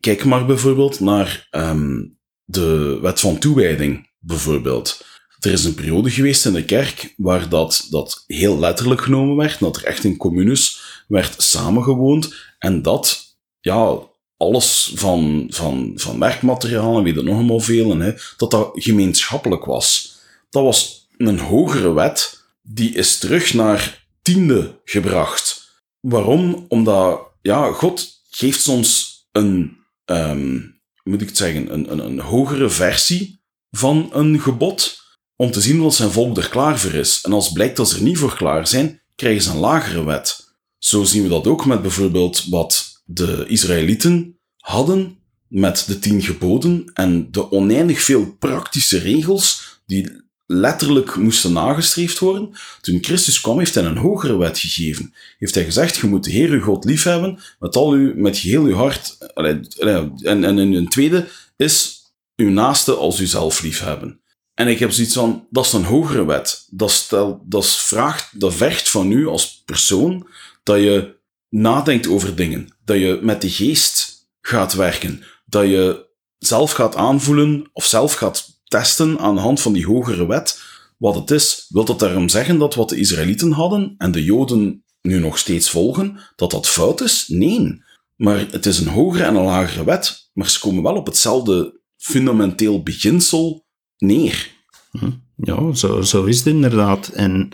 [0.00, 2.06] kijk maar bijvoorbeeld naar ehm,
[2.44, 5.04] de wet van toewijding, bijvoorbeeld.
[5.40, 9.58] Er is een periode geweest in de kerk waar dat, dat heel letterlijk genomen werd,
[9.58, 14.08] dat er echt in communes werd samengewoond en dat, ja,
[14.40, 19.64] alles van, van, van werkmateriaal en weet het nog allemaal veel, hè, dat dat gemeenschappelijk
[19.64, 20.18] was.
[20.50, 25.68] Dat was een hogere wet, die is terug naar tiende gebracht.
[26.00, 26.64] Waarom?
[26.68, 30.58] Omdat, ja, God geeft soms een, ehm,
[31.02, 35.00] moet ik zeggen, een, een, een hogere versie van een gebod,
[35.36, 37.20] om te zien wat zijn volk er klaar voor is.
[37.22, 40.48] En als blijkt dat ze er niet voor klaar zijn, krijgen ze een lagere wet.
[40.78, 45.18] Zo zien we dat ook met bijvoorbeeld wat de Israëlieten hadden
[45.48, 52.50] met de tien geboden en de oneindig veel praktische regels die letterlijk moesten nagestreefd worden.
[52.80, 55.14] Toen Christus kwam, heeft hij een hogere wet gegeven.
[55.38, 58.64] Heeft hij gezegd, je moet de Heer uw God liefhebben met, al uw, met geheel
[58.64, 59.32] uw hart.
[59.34, 62.02] Allee, En, en een tweede is
[62.36, 64.20] uw naaste als uzelf liefhebben.
[64.54, 66.66] En ik heb zoiets van, dat is een hogere wet.
[66.70, 67.06] Dat,
[67.44, 70.26] dat, vraagt, dat vergt van u als persoon
[70.62, 71.18] dat je
[71.50, 72.76] nadenkt over dingen.
[72.84, 75.22] Dat je met de geest gaat werken.
[75.44, 76.08] Dat je
[76.38, 80.62] zelf gaat aanvoelen of zelf gaat testen aan de hand van die hogere wet
[80.96, 81.66] wat het is.
[81.68, 85.70] Wil dat daarom zeggen dat wat de Israëlieten hadden en de Joden nu nog steeds
[85.70, 87.24] volgen, dat dat fout is?
[87.28, 87.82] Nee.
[88.16, 91.80] maar het is een hogere en een lagere wet, maar ze komen wel op hetzelfde
[91.96, 93.66] fundamenteel beginsel
[93.98, 94.50] neer.
[94.90, 95.10] Hm.
[95.36, 97.08] Ja, zo, zo is het inderdaad.
[97.08, 97.48] En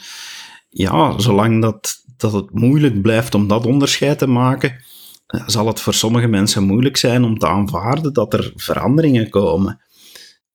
[0.69, 4.85] ja, zolang dat, dat het moeilijk blijft om dat onderscheid te maken,
[5.27, 9.81] eh, zal het voor sommige mensen moeilijk zijn om te aanvaarden dat er veranderingen komen.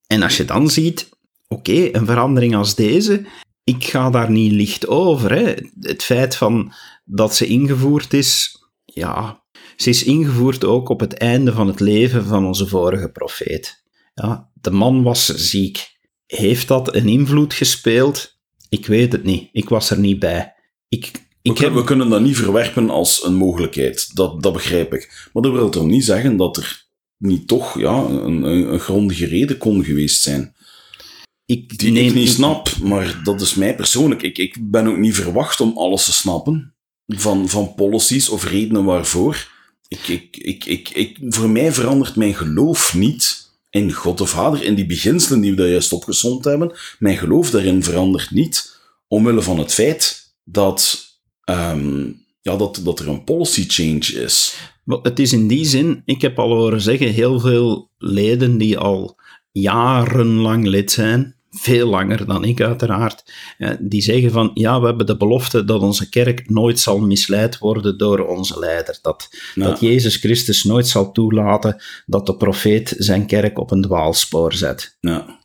[0.08, 1.10] En als je dan ziet,
[1.48, 3.26] oké, een verandering als deze,
[3.64, 5.32] ik ga daar niet licht over.
[5.32, 5.54] Hè.
[5.80, 6.74] Het feit van
[7.06, 9.44] dat ze ingevoerd is, ja,
[9.76, 13.84] ze is ingevoerd ook op het einde van het leven van onze vorige profeet.
[14.14, 16.00] Ja, de man was ziek.
[16.26, 18.40] Heeft dat een invloed gespeeld?
[18.70, 19.50] Ik weet het niet.
[19.52, 20.54] Ik was er niet bij.
[20.88, 21.74] Ik, ik we, heb...
[21.74, 24.16] we kunnen dat niet verwerpen als een mogelijkheid.
[24.16, 25.30] Dat, dat begrijp ik.
[25.34, 26.86] Maar dat wil toch niet zeggen dat er
[27.18, 30.56] niet toch ja, een, een, een grondige reden kon geweest zijn.
[31.46, 34.22] Ik, die ik niet snap, maar dat is mij persoonlijk.
[34.22, 36.74] Ik, ik ben ook niet verwacht om alles te snappen.
[37.08, 39.50] Van, van policies of redenen waarvoor.
[39.88, 44.64] Ik, ik, ik, ik, ik, voor mij verandert mijn geloof niet in God de Vader,
[44.64, 46.72] in die beginselen die we daar juist opgezond hebben.
[47.00, 51.06] Mijn geloof daarin verandert niet, omwille van het feit dat,
[51.46, 54.58] um, ja, dat, dat er een policy change is.
[54.86, 59.20] Het is in die zin, ik heb al horen zeggen, heel veel leden die al
[59.52, 63.34] jarenlang lid zijn, veel langer dan ik uiteraard,
[63.80, 67.98] die zeggen van ja, we hebben de belofte dat onze kerk nooit zal misleid worden
[67.98, 69.00] door onze leider.
[69.02, 74.54] Dat, dat Jezus Christus nooit zal toelaten dat de profeet zijn kerk op een dwaalspoor
[74.54, 74.98] zet.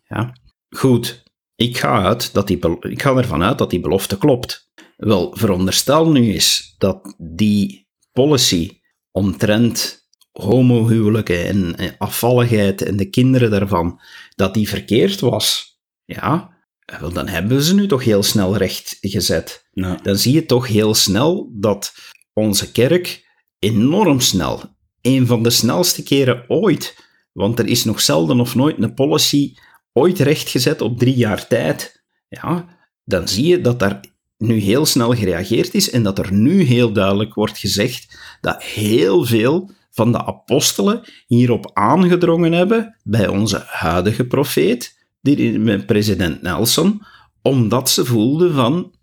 [0.09, 0.33] Ja?
[0.69, 1.23] Goed,
[1.55, 4.66] ik ga, uit dat die, ik ga ervan uit dat die belofte klopt.
[4.97, 8.81] Wel, veronderstel nu eens dat die policy
[9.11, 14.01] omtrent homohuwelijken en afvalligheid en de kinderen daarvan,
[14.35, 16.57] dat die verkeerd was ja,
[17.01, 19.69] wel, dan hebben we ze nu toch heel snel recht gezet.
[20.03, 21.95] Dan zie je toch heel snel dat
[22.33, 23.25] onze kerk
[23.59, 28.83] enorm snel, een van de snelste keren ooit, want er is nog zelden of nooit
[28.83, 29.55] een policy
[29.93, 32.05] ooit rechtgezet op drie jaar tijd.
[32.29, 34.01] Ja, dan zie je dat daar
[34.39, 39.25] nu heel snel gereageerd is en dat er nu heel duidelijk wordt gezegd dat heel
[39.25, 44.95] veel van de apostelen hierop aangedrongen hebben bij onze huidige profeet,
[45.87, 47.03] president Nelson,
[47.43, 48.95] omdat ze voelden van,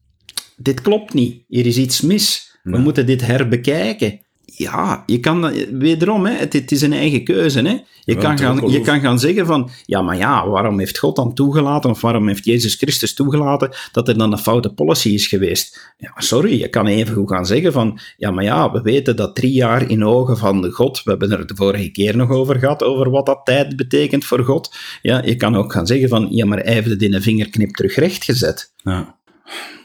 [0.57, 4.25] dit klopt niet, hier is iets mis, we moeten dit herbekijken.
[4.55, 7.61] Ja, je kan wederom, hè, het, het is een eigen keuze.
[7.61, 7.77] Hè.
[8.03, 11.33] Je, kan gaan, je kan gaan zeggen van, ja, maar ja, waarom heeft God dan
[11.33, 15.93] toegelaten, of waarom heeft Jezus Christus toegelaten, dat er dan een foute policy is geweest?
[15.97, 19.35] Ja, sorry, je kan even goed gaan zeggen van, ja, maar ja, we weten dat
[19.35, 22.83] drie jaar in ogen van God, we hebben er de vorige keer nog over gehad,
[22.83, 24.75] over wat dat tijd betekent voor God.
[25.01, 27.75] Ja, je kan ook gaan zeggen van, ja, maar hij heeft het in een vingerknip
[27.75, 28.73] terug rechtgezet.
[28.75, 29.17] Ja.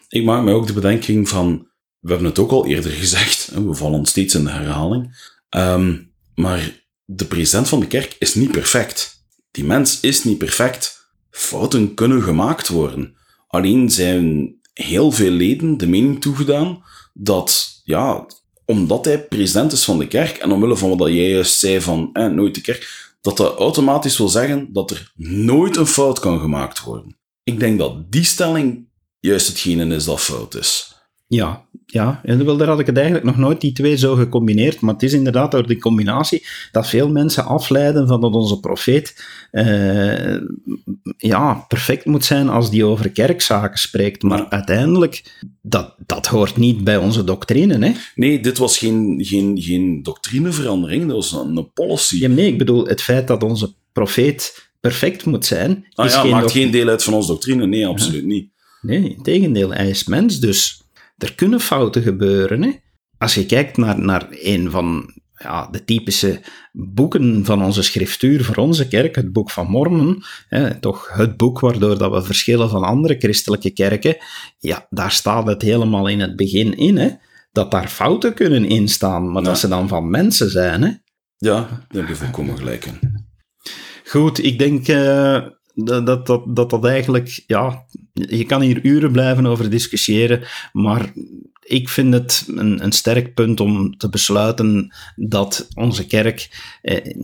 [0.09, 1.68] Ik maak mij ook de bedenking van,
[2.01, 5.17] we hebben het ook al eerder gezegd, we vallen steeds in de herhaling,
[5.57, 9.27] um, maar de president van de kerk is niet perfect.
[9.51, 11.11] Die mens is niet perfect.
[11.31, 13.17] Fouten kunnen gemaakt worden.
[13.47, 16.83] Alleen zijn heel veel leden de mening toegedaan
[17.13, 18.27] dat, ja,
[18.65, 22.11] omdat hij president is van de kerk en omwille van wat jij juist zei van
[22.13, 26.81] nooit de kerk, dat dat automatisch wil zeggen dat er nooit een fout kan gemaakt
[26.81, 27.17] worden.
[27.43, 28.89] Ik denk dat die stelling
[29.21, 30.97] juist hetgene is dat fout is.
[31.29, 34.81] Ja, ja, en wel, daar had ik het eigenlijk nog nooit die twee zo gecombineerd,
[34.81, 39.25] maar het is inderdaad door die combinatie dat veel mensen afleiden van dat onze profeet
[39.53, 40.37] uh,
[41.17, 46.85] ja, perfect moet zijn als die over kerkzaken spreekt, maar uiteindelijk, dat, dat hoort niet
[46.85, 47.93] bij onze doctrine, hè?
[48.15, 52.19] Nee, dit was geen, geen, geen doctrineverandering, dat was een, policy.
[52.19, 55.87] Ja, nee, ik bedoel, het feit dat onze profeet perfect moet zijn...
[55.95, 58.49] Ah, is ja, geen maakt geen deel uit van onze doctrine, nee, absoluut niet.
[58.81, 60.83] Nee, in tegendeel, hij is mens, dus
[61.19, 62.63] er kunnen fouten gebeuren.
[62.63, 62.71] Hè?
[63.19, 66.41] Als je kijkt naar, naar een van ja, de typische
[66.73, 71.61] boeken van onze schriftuur voor onze kerk, het Boek van Mormon, hè, toch het boek
[71.61, 74.17] waardoor dat we verschillen van andere christelijke kerken,
[74.59, 77.11] ja, daar staat het helemaal in het begin in, hè,
[77.53, 80.83] dat daar fouten kunnen instaan, maar dat ze dan van mensen zijn.
[80.83, 80.91] Hè.
[81.37, 81.55] Ja,
[81.89, 83.27] daar heb je volkomen gelijk in.
[84.05, 85.47] Goed, ik denk uh,
[85.85, 91.13] dat, dat, dat dat eigenlijk, ja, je kan hier uren blijven over discussiëren, maar
[91.69, 96.49] ik vind het een, een sterk punt om te besluiten dat onze kerk
[96.83, 97.15] eh,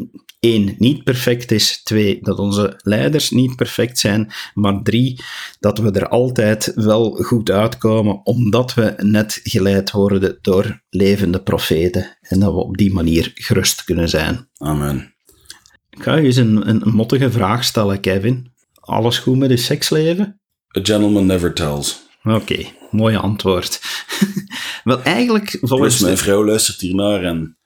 [0.41, 5.21] één, niet perfect is, twee, dat onze leiders niet perfect zijn, maar drie,
[5.61, 12.19] dat we er altijd wel goed uitkomen, omdat we net geleid worden door levende profeten
[12.21, 14.49] en dat we op die manier gerust kunnen zijn.
[14.57, 15.14] Amen.
[15.97, 18.53] Ik ga je eens een, een mottige vraag stellen, Kevin.
[18.81, 20.41] Alles goed met je seksleven?
[20.79, 22.03] A gentleman never tells.
[22.23, 23.81] Oké, mooi antwoord.
[24.85, 25.97] Wel, eigenlijk volgens...
[25.97, 27.59] Plus mijn vrouw luistert hiernaar en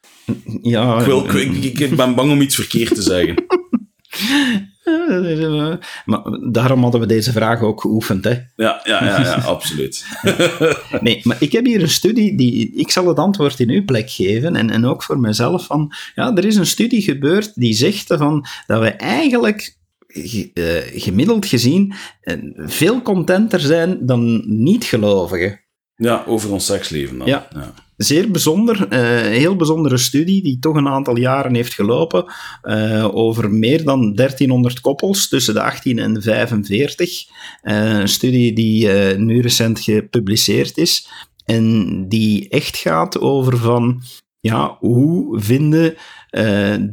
[0.63, 3.45] Ja, Ik, wil, ik ben bang om iets verkeerd te zeggen.
[6.05, 6.21] maar
[6.51, 8.25] daarom hadden we deze vraag ook geoefend.
[8.25, 8.31] Hè.
[8.31, 10.07] Ja, ja, ja, ja absoluut.
[11.01, 14.11] Nee, maar ik heb hier een studie, die, ik zal het antwoord in uw plek
[14.11, 18.07] geven, en, en ook voor mezelf, van, ja, er is een studie gebeurd die zegt
[18.17, 19.77] van, dat we eigenlijk
[20.07, 25.61] ge- eh, gemiddeld gezien eh, veel contenter zijn dan niet-gelovigen.
[25.99, 27.27] Ja, over ons seksleven dan.
[27.27, 27.49] Ja.
[27.97, 32.25] Zeer bijzonder, eh, heel bijzondere studie die toch een aantal jaren heeft gelopen
[32.63, 37.27] eh, over meer dan 1300 koppels tussen de 18 en de 45.
[37.63, 41.09] Eh, een studie die nu recent gepubliceerd is
[41.45, 44.03] en die echt gaat over van
[44.41, 45.95] ja, hoe vinden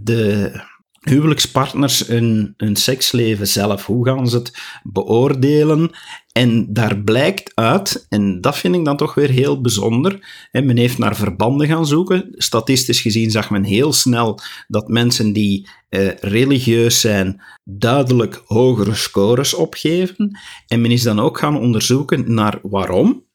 [0.03, 0.51] de
[1.01, 3.85] huwelijkspartners hun, hun seksleven zelf?
[3.85, 5.91] Hoe gaan ze het beoordelen?
[6.37, 10.77] En daar blijkt uit, en dat vind ik dan toch weer heel bijzonder, hè, men
[10.77, 12.29] heeft naar verbanden gaan zoeken.
[12.31, 19.53] Statistisch gezien zag men heel snel dat mensen die eh, religieus zijn duidelijk hogere scores
[19.53, 20.39] opgeven.
[20.67, 23.25] En men is dan ook gaan onderzoeken naar waarom.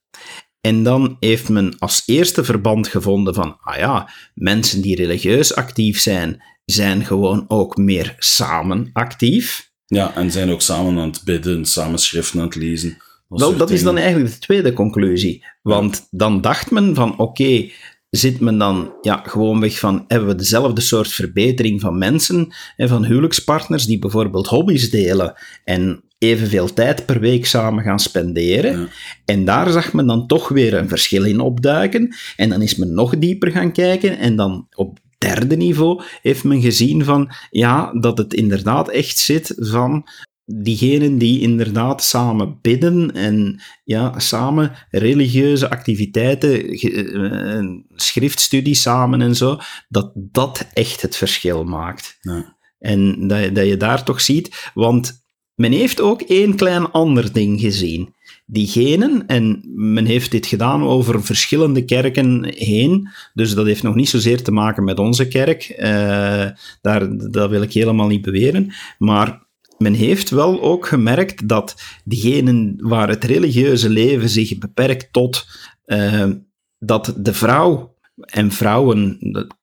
[0.60, 6.00] En dan heeft men als eerste verband gevonden van, ah ja, mensen die religieus actief
[6.00, 9.69] zijn, zijn gewoon ook meer samen actief.
[9.90, 12.96] Ja, en zijn ook samen aan het bidden, samen schriften aan het lezen.
[13.28, 15.44] Wel, dat is dan eigenlijk de tweede conclusie.
[15.62, 17.70] Want dan dacht men van, oké,
[18.10, 23.04] zit men dan ja, gewoonweg van, hebben we dezelfde soort verbetering van mensen, en van
[23.04, 25.34] huwelijkspartners die bijvoorbeeld hobby's delen
[25.64, 28.80] en evenveel tijd per week samen gaan spenderen.
[28.80, 28.88] Ja.
[29.24, 32.14] En daar zag men dan toch weer een verschil in opduiken.
[32.36, 36.60] En dan is men nog dieper gaan kijken en dan op derde niveau heeft men
[36.60, 40.08] gezien van, ja, dat het inderdaad echt zit van
[40.44, 47.64] diegenen die inderdaad samen bidden en ja, samen religieuze activiteiten, eh,
[47.94, 49.58] schriftstudies samen en zo,
[49.88, 52.18] dat dat echt het verschil maakt.
[52.20, 52.56] Ja.
[52.78, 55.22] En dat, je- dat je daar toch ziet, want
[55.54, 58.14] men heeft ook één klein ander ding gezien.
[58.52, 64.08] Diegenen, en men heeft dit gedaan over verschillende kerken heen, dus dat heeft nog niet
[64.08, 66.46] zozeer te maken met onze kerk, eh,
[66.80, 69.48] daar, dat wil ik helemaal niet beweren, maar
[69.78, 75.46] men heeft wel ook gemerkt dat diegenen waar het religieuze leven zich beperkt tot
[75.84, 76.30] eh,
[76.78, 79.18] dat de vrouw en vrouwen,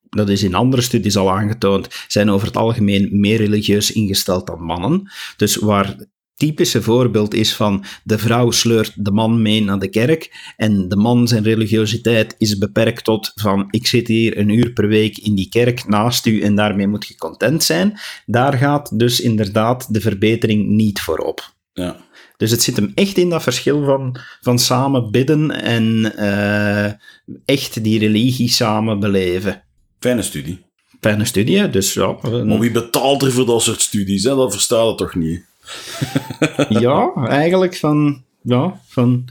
[0.09, 4.63] dat, is in andere studies al aangetoond, zijn over het algemeen meer religieus ingesteld dan
[4.63, 5.11] mannen.
[5.37, 5.95] Dus waar
[6.37, 10.95] typische voorbeeld is van de vrouw sleurt de man mee naar de kerk en de
[10.95, 15.35] man zijn religiositeit is beperkt tot van ik zit hier een uur per week in
[15.35, 17.99] die kerk naast u en daarmee moet je content zijn.
[18.25, 21.53] Daar gaat dus inderdaad de verbetering niet voor op.
[21.73, 22.05] Ja.
[22.37, 26.91] Dus het zit hem echt in dat verschil van, van samen bidden en eh,
[27.45, 29.63] echt die religie samen beleven.
[29.99, 30.65] Fijne studie.
[30.99, 32.17] Fijne studie, dus ja.
[32.21, 34.23] Maar wie betaalt er voor dat soort studies?
[34.23, 34.35] Hè?
[34.35, 35.45] Dat verstaat het toch niet?
[36.69, 39.25] Ja, eigenlijk van, ja, van,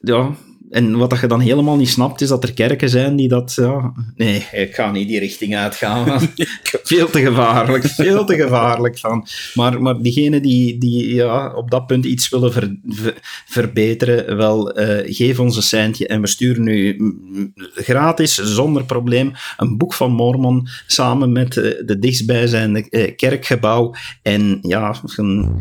[0.00, 0.30] ja.
[0.74, 3.52] En wat dat je dan helemaal niet snapt, is dat er kerken zijn die dat,
[3.56, 6.20] ja, nee, ik ga niet die richting uitgaan.
[6.92, 9.26] veel te gevaarlijk, veel te gevaarlijk van.
[9.54, 14.72] Maar, maar diegenen die, die ja, op dat punt iets willen ver- ver- verbeteren, wel,
[14.72, 19.94] eh, geef ons een centje en we sturen u mm, gratis, zonder probleem, een boek
[19.94, 23.94] van Mormon samen met eh, de dichtstbijzijnde eh, kerkgebouw.
[24.22, 24.94] En ja,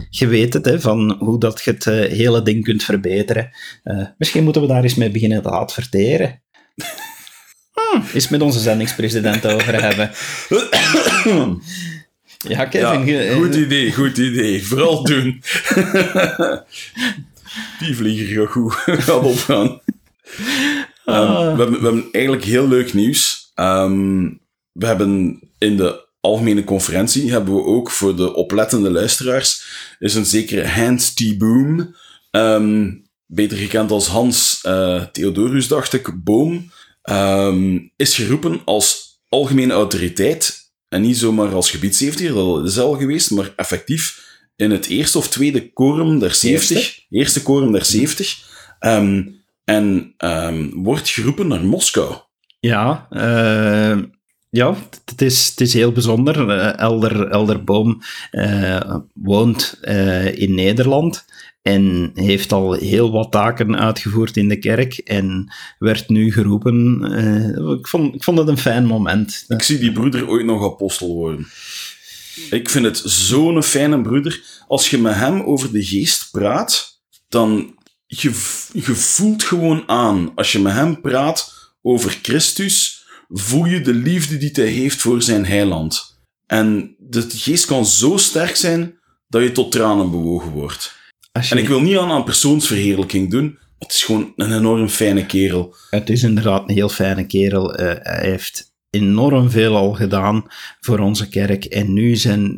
[0.10, 3.50] je weet het, hè, van hoe dat je het hele ding kunt verbeteren.
[4.18, 6.42] Misschien moeten we daar eens mee beginnen te adverteren.
[7.74, 10.12] Hm, eens met onze zendingspresident over hebben.
[12.48, 13.06] Ja, Kevin.
[13.06, 14.66] Ja, goed idee, goed idee.
[14.66, 15.42] Vooral doen.
[17.80, 18.74] Die vlieger gaat goed
[19.06, 19.82] gaat opgaan.
[21.06, 23.52] Ehm, we, hebben, we hebben eigenlijk heel leuk nieuws.
[23.56, 24.30] Ehm,
[24.72, 29.66] we hebben in de algemene conferentie hebben we ook voor de oplettende luisteraars
[30.00, 31.38] is een zekere Hans T.
[31.38, 31.96] Boom,
[32.32, 32.92] ehm,
[33.26, 36.72] beter gekend als Hans eh, Theodorus, dacht ik, Boom,
[37.02, 43.32] ehm, is geroepen als algemene autoriteit en niet zomaar als gebiedsheeftiger, dat is al geweest,
[43.32, 48.38] maar effectief in het eerste of tweede quorum der 70, eerste, quorum der 70,
[48.80, 49.24] ehm,
[49.64, 52.16] en ehm, wordt geroepen naar Moskou.
[52.60, 53.98] Ja, eh,
[54.54, 54.76] ja
[55.06, 56.50] het, is, het is heel bijzonder.
[56.50, 58.02] Eh, Elder, Elder Boom
[58.32, 61.26] eh, woont eh, in Nederland
[61.62, 67.02] en heeft al heel wat taken uitgevoerd in de kerk en werd nu geroepen.
[67.80, 69.46] Ik, vond, ik vond het een fijn moment.
[69.48, 71.48] Ik zie die broeder ooit nog apostel worden.
[72.50, 74.42] Ik vind het zo'n fijne broeder.
[74.68, 77.76] Als je met hem over de geest praat, dan
[78.06, 78.30] je,
[78.74, 80.32] je voelt gewoon aan.
[80.36, 83.03] Als je met hem praat over Christus,
[83.40, 86.22] voel je de liefde die hij heeft voor zijn heiland.
[86.46, 90.96] En de geest kan zo sterk zijn dat je tot tranen bewogen wordt.
[91.32, 93.58] Je- En ik wil niet aan een persoonsverheerlijking doen.
[93.80, 95.76] Het is gewoon een enorm fijne kerel.
[95.90, 97.76] Het is inderdaad een heel fijne kerel.
[97.76, 100.46] Eh, hij heeft enorm veel al gedaan
[100.80, 101.66] voor onze kerk.
[101.66, 102.58] En nu zijn...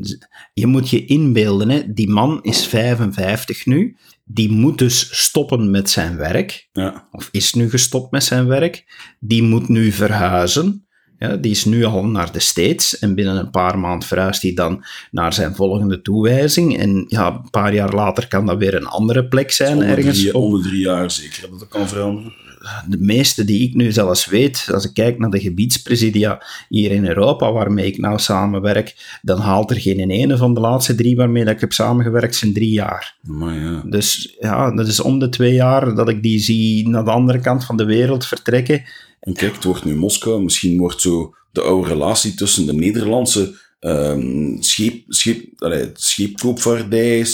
[0.53, 3.97] Je moet je inbeelden, hè, die man is 55 nu.
[4.28, 6.69] Die moet dus stoppen met zijn werk.
[6.73, 7.07] Ja.
[7.11, 8.84] Of is nu gestopt met zijn werk.
[9.19, 10.86] Die moet nu verhuizen.
[11.17, 14.53] Ja, die is nu al naar de States en binnen een paar maanden verhuist hij
[14.53, 16.78] dan naar zijn volgende toewijzing.
[16.78, 20.19] En ja, een paar jaar later kan dat weer een andere plek zijn, Onder ergens
[20.19, 22.44] drie, onder drie jaar zeker dat dat kan veranderen.
[22.88, 27.07] De meeste die ik nu zelfs weet, als ik kijk naar de gebiedspresidia hier in
[27.07, 31.45] Europa, waarmee ik nou samenwerk, dan haalt er geen ene van de laatste drie waarmee
[31.45, 33.18] ik heb samengewerkt zijn drie jaar.
[33.22, 33.84] Maar ja.
[33.86, 37.39] Dus ja, dat is om de twee jaar dat ik die zie naar de andere
[37.39, 38.84] kant van de wereld vertrekken.
[39.20, 40.43] En kijk, het wordt nu Moskou.
[40.43, 47.26] Misschien wordt zo de oude relatie tussen de Nederlandse ehm, scheep, scheep, allee, scheepkoopvaardij,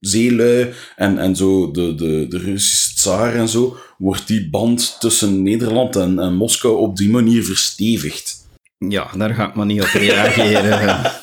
[0.00, 5.42] zeelui en, en zo de, de, de Russische tsaar en zo, wordt die band tussen
[5.42, 8.46] Nederland en, en Moskou op die manier verstevigd.
[8.78, 11.00] Ja, daar ga ik maar niet op reageren.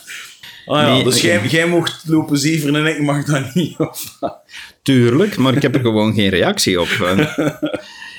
[0.65, 3.77] Ah ja, Nee, dus jij, jij mocht lopen zeveren en ik mag dat niet.
[3.77, 4.19] Of?
[4.81, 6.87] Tuurlijk, maar ik heb er gewoon geen reactie op.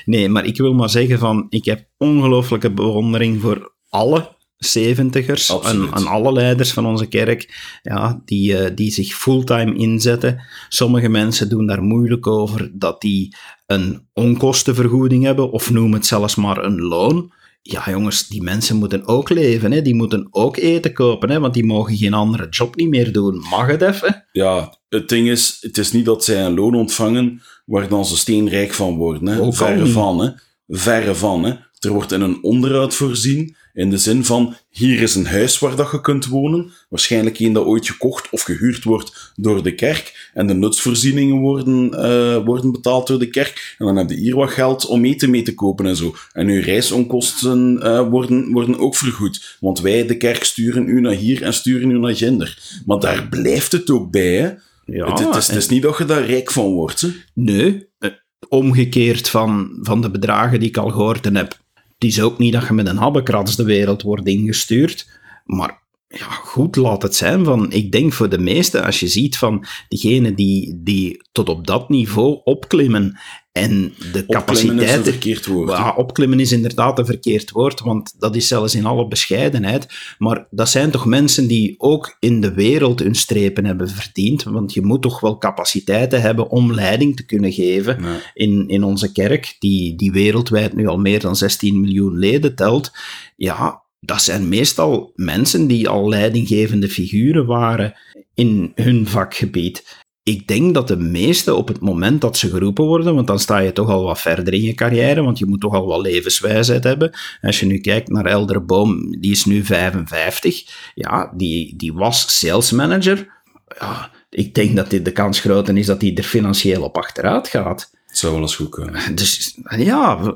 [0.05, 5.89] Nee, maar ik wil maar zeggen van, ik heb ongelooflijke bewondering voor alle zeventigers en,
[5.93, 10.41] en alle leiders van onze kerk, ja, die, eh, die zich fulltime inzetten.
[10.69, 13.35] Sommige mensen doen daar moeilijk over dat die
[13.65, 17.33] een onkostenvergoeding hebben, of noem het zelfs maar een loon.
[17.61, 19.81] Ja, jongens, die mensen moeten ook leven, hè.
[19.81, 23.45] die moeten ook eten kopen, hè, want die mogen geen andere job niet meer doen.
[23.49, 24.25] Mag het even?
[24.31, 28.17] Ja, het ding is, het is niet dat zij een loon ontvangen waar dan ze
[28.17, 29.27] steenrijk van worden.
[29.27, 29.53] Hè.
[29.53, 30.29] Verre van, hè.
[30.67, 31.53] Verre van, hè.
[31.79, 35.75] Er wordt in een onderhoud voorzien, in de zin van, hier is een huis waar
[35.75, 40.31] dat je kunt wonen, waarschijnlijk een dat ooit gekocht of gehuurd wordt door de kerk,
[40.33, 44.35] en de nutsvoorzieningen worden, eh, worden betaald door de kerk, en dan heb je hier
[44.35, 46.15] wat geld om eten mee te kopen en zo.
[46.31, 51.13] En uw reisonkosten eh, worden, worden ook vergoed, want wij, de kerk, sturen u naar
[51.13, 52.81] hier en sturen u naar Ginder.
[52.85, 54.51] Maar daar blijft het ook bij, hè.
[54.85, 57.01] Ja, het, het is, het is niet dat je daar rijk van wordt.
[57.01, 57.07] Hè?
[57.33, 58.09] Nee, eh,
[58.49, 61.61] omgekeerd van, van de bedragen die ik al gehoord heb.
[62.03, 65.82] Het is ook niet dat je met een habbekrats de wereld wordt ingestuurd, maar
[66.17, 67.45] ja, goed, laat het zijn.
[67.45, 71.67] Van, ik denk voor de meesten, als je ziet van diegenen die, die tot op
[71.67, 73.19] dat niveau opklimmen
[73.53, 75.69] en de Opklimmen is een verkeerd woord.
[75.69, 79.87] Ja, opklimmen is inderdaad een verkeerd woord, want dat is zelfs in alle bescheidenheid.
[80.17, 84.43] Maar dat zijn toch mensen die ook in de wereld hun strepen hebben verdiend.
[84.43, 88.03] Want je moet toch wel capaciteiten hebben om leiding te kunnen geven
[88.33, 92.91] in, in onze kerk, die, die wereldwijd nu al meer dan 16 miljoen leden telt.
[93.35, 97.93] Ja, dat zijn meestal mensen die al leidinggevende figuren waren
[98.33, 100.01] in hun vakgebied.
[100.23, 103.57] Ik denk dat de meesten op het moment dat ze geroepen worden, want dan sta
[103.57, 106.83] je toch al wat verder in je carrière, want je moet toch al wat levenswijsheid
[106.83, 107.11] hebben.
[107.41, 112.71] Als je nu kijkt naar Elderboom, die is nu 55, ja, die, die was sales
[112.71, 113.41] manager.
[113.79, 117.47] Ja, ik denk dat dit de kans groter is dat hij er financieel op achteruit
[117.47, 117.91] gaat.
[118.07, 119.15] Het zou wel eens goed kunnen.
[119.15, 120.35] Dus ja,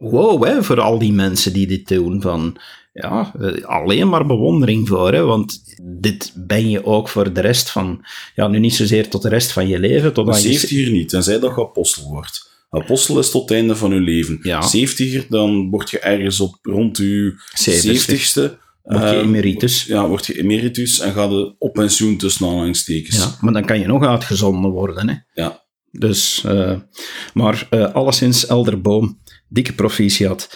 [0.00, 2.22] wow, hè, voor al die mensen die dit doen.
[2.22, 2.56] Van,
[2.92, 7.70] ja, eh, alleen maar bewondering voor, hè, want dit ben je ook voor de rest
[7.70, 11.08] van, ja, nu niet zozeer tot de rest van je leven, tot je 70 niet,
[11.08, 12.48] tenzij dat je apostel wordt.
[12.70, 14.38] Apostel is tot het einde van je leven.
[14.42, 14.62] Ja.
[14.76, 18.58] 70er, dan word je ergens op rond je 70ste.
[18.82, 19.84] word je eh, emeritus.
[19.84, 23.16] Ja, word je emeritus en ga je op pensioen tussen aanhalingstekens.
[23.16, 25.14] Ja, maar dan kan je nog uitgezonden worden, hè.
[25.42, 25.64] Ja.
[25.90, 26.76] Dus, eh,
[27.34, 29.20] maar eh, alleszins Elderboom,
[29.50, 30.48] dikke proficiat.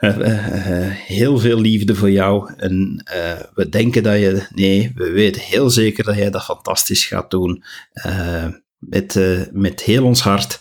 [0.00, 2.52] Eh, eh, eh, heel veel liefde voor jou.
[2.56, 3.04] En
[3.54, 7.64] we denken dat je, nee, we weten heel zeker dat jij dat fantastisch gaat doen.
[8.78, 9.20] Met,
[9.52, 10.58] met heel ons hart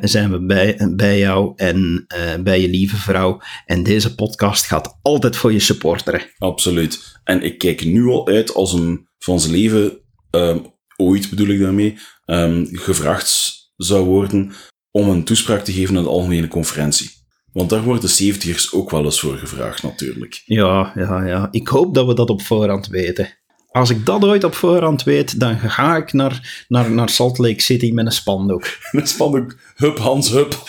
[0.00, 2.06] zijn we bij, bij jou en
[2.42, 3.40] bij je lieve vrouw.
[3.66, 6.22] En deze podcast gaat altijd voor je supporteren.
[6.38, 7.20] Absoluut.
[7.24, 9.98] En ik kijk nu al uit als hem van zijn leven,
[10.30, 10.58] ehm,
[10.96, 14.52] ooit bedoel ik daarmee, ehm, gevraagd zou worden
[14.90, 17.21] om een toespraak te geven aan de algemene conferentie.
[17.52, 20.42] Want daar worden de 70ers ook wel eens voor gevraagd, natuurlijk.
[20.44, 21.48] Ja, ja, ja.
[21.50, 23.28] Ik hoop dat we dat op voorhand weten.
[23.70, 27.60] Als ik dat ooit op voorhand weet, dan ga ik naar, naar, naar Salt Lake
[27.60, 28.64] City met een spandoek.
[28.90, 29.46] Is van de
[29.76, 30.56] hup, Hans, hup.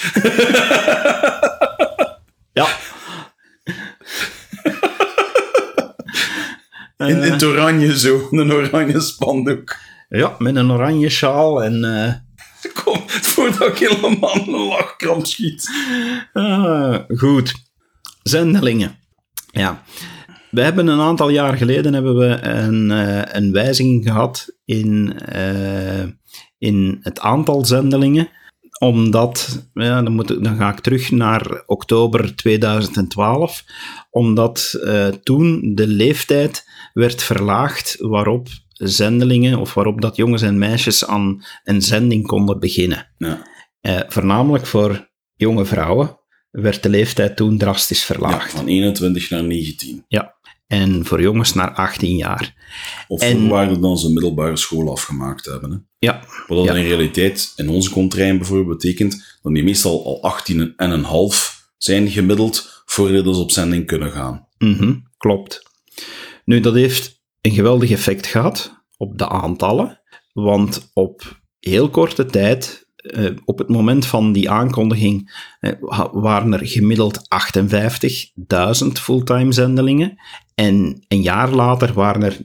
[2.54, 2.68] Ja.
[6.98, 9.76] In, in het oranje zo, een oranje spandoek.
[10.10, 11.84] Ja, met een oranje sjaal en...
[11.84, 12.14] eh,
[12.84, 13.03] Kom,
[13.34, 15.70] voordat ik helemaal een lachkramp schiet.
[16.34, 17.54] ah, goed.
[18.24, 18.96] Zendelingen.
[19.52, 19.84] Ja.
[20.50, 26.04] We hebben een aantal jaar geleden hebben we een, eh, een wijziging gehad in, eh,
[26.58, 28.30] in het aantal zendelingen
[28.80, 33.64] omdat, ja, dan, moet dan ga ik terug naar oktober 2012,
[34.10, 38.48] omdat uh, toen de leeftijd werd verlaagd waarop
[38.88, 43.08] zendelingen, of waarop dat jongens en meisjes aan een zending konden beginnen.
[43.18, 43.48] Ja.
[43.82, 46.20] Uh, voornamelijk voor jonge vrouwen
[46.52, 48.52] werd de leeftijd toen drastisch verlaagd.
[48.52, 50.06] Ja, van 21 naar 19.
[50.08, 50.36] Ja,
[50.68, 52.54] en voor jongens naar 18 jaar.
[53.08, 55.72] Of en, voorwaarde dan ze middelbare school afgemaakt hebben.
[55.72, 55.78] Hè?
[55.98, 56.24] Ja.
[56.48, 56.82] Wat dat ja.
[56.82, 61.64] in realiteit in onze contrain bijvoorbeeld betekent dat die meestal al 18 en een half
[61.78, 64.48] zijn gemiddeld voordat ze op zending kunnen gaan.
[64.58, 65.62] Mm -hmm, klopt.
[66.46, 67.13] Nu, dat heeft
[67.44, 70.02] een geweldig effect gehad op de aantallen,
[70.34, 75.72] want op heel korte tijd uh, op het moment van die aankondiging uh,
[76.12, 77.20] waren er gemiddeld
[78.84, 80.16] 58.000 fulltime zendelingen.
[80.56, 82.38] En een jaar later waren er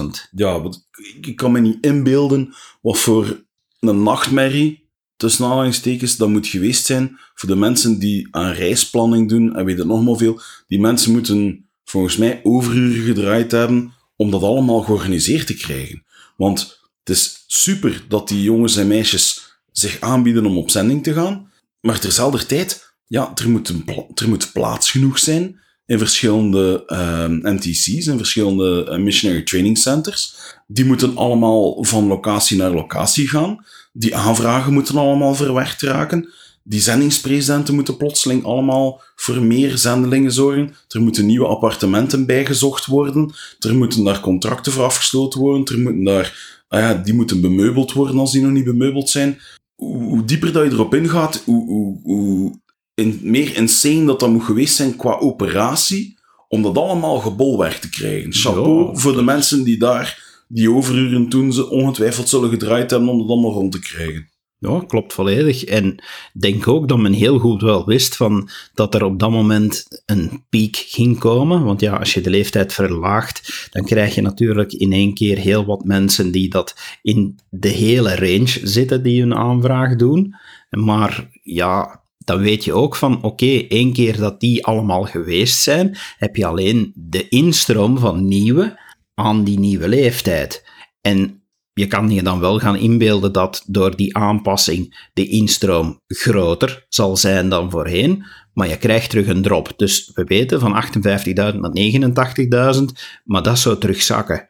[0.00, 0.06] 89.000.
[0.30, 0.88] Ja, wat,
[1.20, 3.44] ik kan me niet inbeelden wat voor
[3.80, 9.56] een nachtmerrie, tussen aanhalingstekens, dat moet geweest zijn voor de mensen die aan reisplanning doen
[9.56, 10.40] en weet het nog maar veel.
[10.66, 16.04] Die mensen moeten volgens mij overuren gedraaid hebben om dat allemaal georganiseerd te krijgen.
[16.36, 21.12] Want het is super dat die jongens en meisjes zich aanbieden om op zending te
[21.12, 23.68] gaan, maar terzelfde tijd, ja, er moet,
[24.14, 30.34] er moet plaats genoeg zijn in verschillende uh, NTC's, in verschillende uh, missionary training centers.
[30.66, 33.64] Die moeten allemaal van locatie naar locatie gaan.
[33.92, 36.28] Die aanvragen moeten allemaal verwerkt raken.
[36.70, 40.74] Die zendingspresidenten moeten plotseling allemaal voor meer zendelingen zorgen.
[40.88, 43.32] Er moeten nieuwe appartementen bijgezocht worden.
[43.58, 45.64] Er moeten daar contracten voor afgesloten worden.
[45.64, 49.38] Er moeten daar ah ja, die moeten bemeubeld worden als die nog niet bemeubeld zijn.
[49.74, 52.60] Hoe, hoe dieper dat je erop ingaat, hoe, hoe, hoe
[52.94, 56.18] in, meer insane dat dat moet geweest zijn qua operatie,
[56.48, 58.32] om dat allemaal gebolwerk te krijgen.
[58.32, 58.94] Chapeau Ja.
[58.94, 63.28] voor de mensen die daar die overuren toen ze ongetwijfeld zullen gedraaid hebben om dat
[63.28, 64.28] allemaal rond te krijgen.
[64.60, 65.64] Ja, klopt volledig.
[65.64, 66.02] En
[66.32, 70.44] denk ook dat men heel goed wel wist van dat er op dat moment een
[70.48, 71.64] piek ging komen.
[71.64, 75.64] Want ja, als je de leeftijd verlaagt, dan krijg je natuurlijk in één keer heel
[75.64, 80.34] wat mensen die dat in de hele range zitten, die hun aanvraag doen.
[80.70, 85.96] Maar ja, dan weet je ook van, oké, één keer dat die allemaal geweest zijn,
[86.18, 88.80] heb je alleen de instroom van nieuwe
[89.14, 90.64] aan die nieuwe leeftijd.
[91.00, 91.39] En
[91.80, 97.16] je kan je dan wel gaan inbeelden dat door die aanpassing de instroom groter zal
[97.16, 99.72] zijn dan voorheen, maar je krijgt terug een drop.
[99.76, 102.82] Dus we weten van 58.000 naar 89.000,
[103.24, 104.48] maar dat zou terugzakken.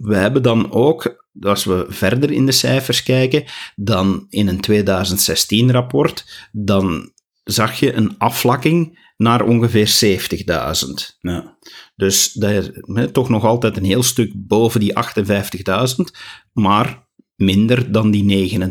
[0.00, 3.44] We hebben dan ook, als we verder in de cijfers kijken,
[3.76, 7.12] dan in een 2016-rapport, dan
[7.44, 10.18] zag je een afvlakking naar ongeveer
[10.84, 11.18] 70.000.
[11.20, 11.56] Ja.
[11.96, 15.94] Dus dat hè, toch nog altijd een heel stuk boven die 58.000,
[16.52, 18.66] maar minder dan die 89.000.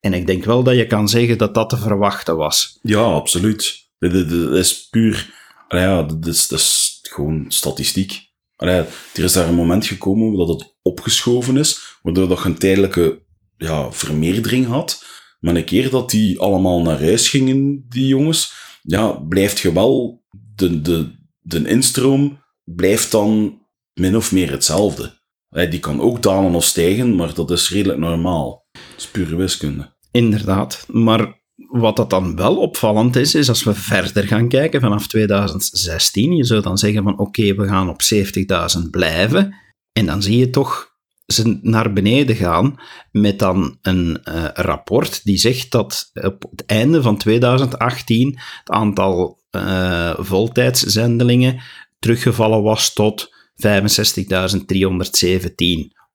[0.00, 2.78] En ik denk wel dat je kan zeggen dat dat te verwachten was.
[2.82, 3.88] Ja, absoluut.
[3.98, 5.34] Dit is puur...
[5.68, 8.30] Ja, dit is, gewoon statistiek.
[8.56, 12.58] Allee, er is daar een moment gekomen dat het opgeschoven is, waardoor dat je een
[12.58, 13.22] tijdelijke
[13.56, 15.04] ja, vermeerdering had.
[15.40, 18.52] Maar een keer dat die allemaal naar huis gingen, die jongens,
[18.86, 20.24] ja, blijft je wel...
[20.54, 21.10] De, de,
[21.40, 23.60] de instroom blijft dan
[23.92, 25.20] min of meer hetzelfde.
[25.48, 28.66] Die kan ook dalen of stijgen, maar dat is redelijk normaal.
[28.72, 29.94] Dat is pure wiskunde.
[30.10, 30.86] Inderdaad.
[30.90, 36.36] Maar wat dat dan wel opvallend is, is als we verder gaan kijken vanaf 2016,
[36.36, 39.54] je zou dan zeggen van oké, we gaan op 70.000 blijven.
[39.92, 40.85] En dan zie je toch
[41.26, 47.02] ze naar beneden gaan met dan een eh, rapport die zegt dat op het einde
[47.02, 51.60] van 2018 het aantal eh, voltijdszendelingen
[51.98, 53.64] teruggevallen was tot 65.317.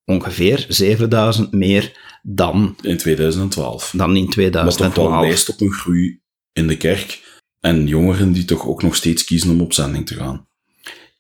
[0.06, 0.68] Ongeveer
[1.44, 3.94] 7.000 meer dan, In 2012.
[3.96, 5.22] dan in Wat toch wel 2012.
[5.22, 6.22] wijst op een groei
[6.54, 7.40] in de kerk.
[7.60, 10.48] En jongeren die toch ook nog steeds kiezen om op zending te gaan.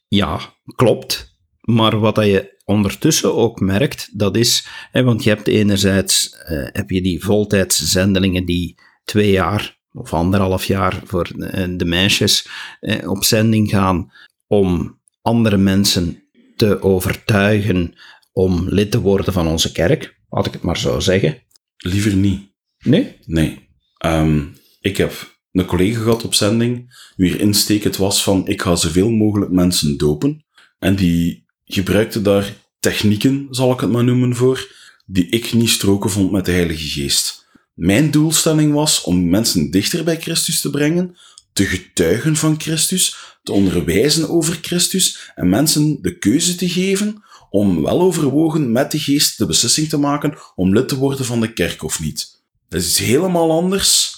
[0.08, 0.40] Ja,
[0.76, 1.31] klopt.
[1.62, 6.68] Maar wat dat je ondertussen ook merkt, dat is, hè, want je hebt enerzijds eh,
[6.72, 12.48] heb je die voltijdszendelingen die twee jaar of anderhalf jaar voor eh, de meisjes
[12.80, 14.12] eh, op zending gaan
[14.48, 16.24] om andere mensen
[16.56, 17.94] te overtuigen
[18.32, 21.44] om lid te worden van onze kerk, laat ik het maar zo zeggen.
[21.78, 22.42] Liever niet.
[22.80, 23.18] Nee?
[23.26, 23.70] Nee.
[23.98, 24.44] Ehm,
[24.80, 29.10] ik heb een collega gehad op zending, wier insteek het was van ik ga zoveel
[29.10, 30.46] mogelijk mensen dopen.
[30.80, 34.72] En die gebruikte daar technieken, zal ik het maar noemen, voor,
[35.06, 37.46] die ik niet stroken vond met de Heilige Geest.
[37.74, 41.18] Mijn doelstelling was om mensen dichter bij Christus te brengen,
[41.54, 47.82] te getuigen van Christus, te onderwijzen over Christus en mensen de keuze te geven om
[47.82, 51.54] wel overwogen met de geest de beslissing te maken om lid te worden van de
[51.54, 52.42] kerk of niet.
[52.70, 54.16] Dat is helemaal anders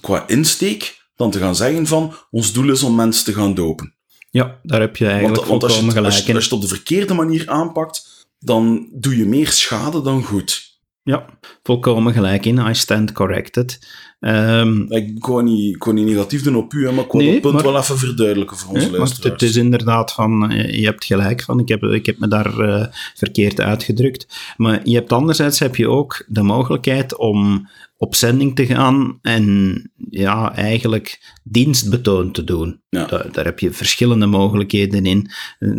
[0.00, 3.94] qua insteek dan te gaan zeggen van ons doel is om mensen te gaan dopen.
[4.32, 6.36] Ja, daar heb je eigenlijk Want, want als, je, volkomen het- als, gelijk je, in.
[6.36, 10.70] als je het op de verkeerde manier aanpakt, dan doe je meer schade dan goed.
[11.02, 11.26] Ja,
[11.62, 12.58] volkomen gelijk in.
[12.58, 13.86] I stand corrected.
[14.20, 17.54] Ehm, Ik wou niet, wou niet negatief doen op u, maar ik Nee, dat punt
[17.54, 19.32] maar- wel even verduidelijken voor onze luisteraars.
[19.32, 22.58] het is inderdaad van, eh, je hebt gelijk van, ik heb, ik heb me daar
[22.58, 24.52] eh, verkeerd uitgedrukt.
[24.56, 29.90] Maar je hebt anderzijds heb je ook de mogelijkheid om op zending te gaan en
[30.10, 32.81] ja, eigenlijk dienstbetoon te doen.
[32.96, 33.06] Ja.
[33.06, 35.30] Daar, daar heb je verschillende mogelijkheden in.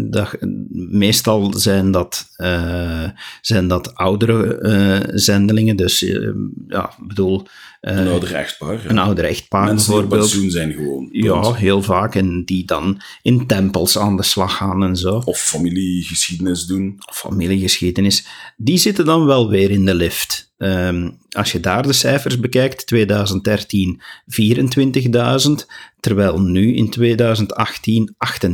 [0.10, 0.38] Dat,
[0.72, 3.10] meestal zijn dat, eh,
[3.42, 6.30] zijn dat oudere eh, zendelingen, dus eh,
[6.68, 7.48] ja, bedoel,
[7.82, 8.84] Een ouder echtpaar.
[8.84, 8.90] ja.
[8.90, 10.32] een ouder echtpaar Mensen die op bijvoorbeeld.
[10.32, 11.10] pensioen zijn gewoon.
[11.12, 12.16] Ja, heel vaak.
[12.16, 15.22] En die dan in tempels aan de slag gaan en zo.
[15.26, 16.96] Of familiegeschiedenis doen.
[17.12, 18.26] Familiegeschiedenis.
[18.58, 20.52] Die zitten dan wel weer in de lift.
[20.58, 25.68] Ehm, als je daar de cijfers bekijkt, 2013 24.000,
[26.04, 28.50] terwijl nu in 2018 38.000.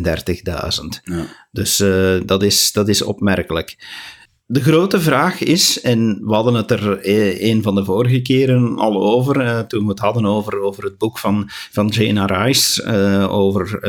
[1.03, 1.25] Ja.
[1.51, 3.77] Dus eh, dat, is, dat is opmerkelijk.
[4.45, 8.77] De grote vraag is, en we hadden het er eh, een van de vorige keren
[8.77, 12.83] al over, eh, toen we het hadden over, over het boek van, van Jana Rice,
[13.29, 13.79] over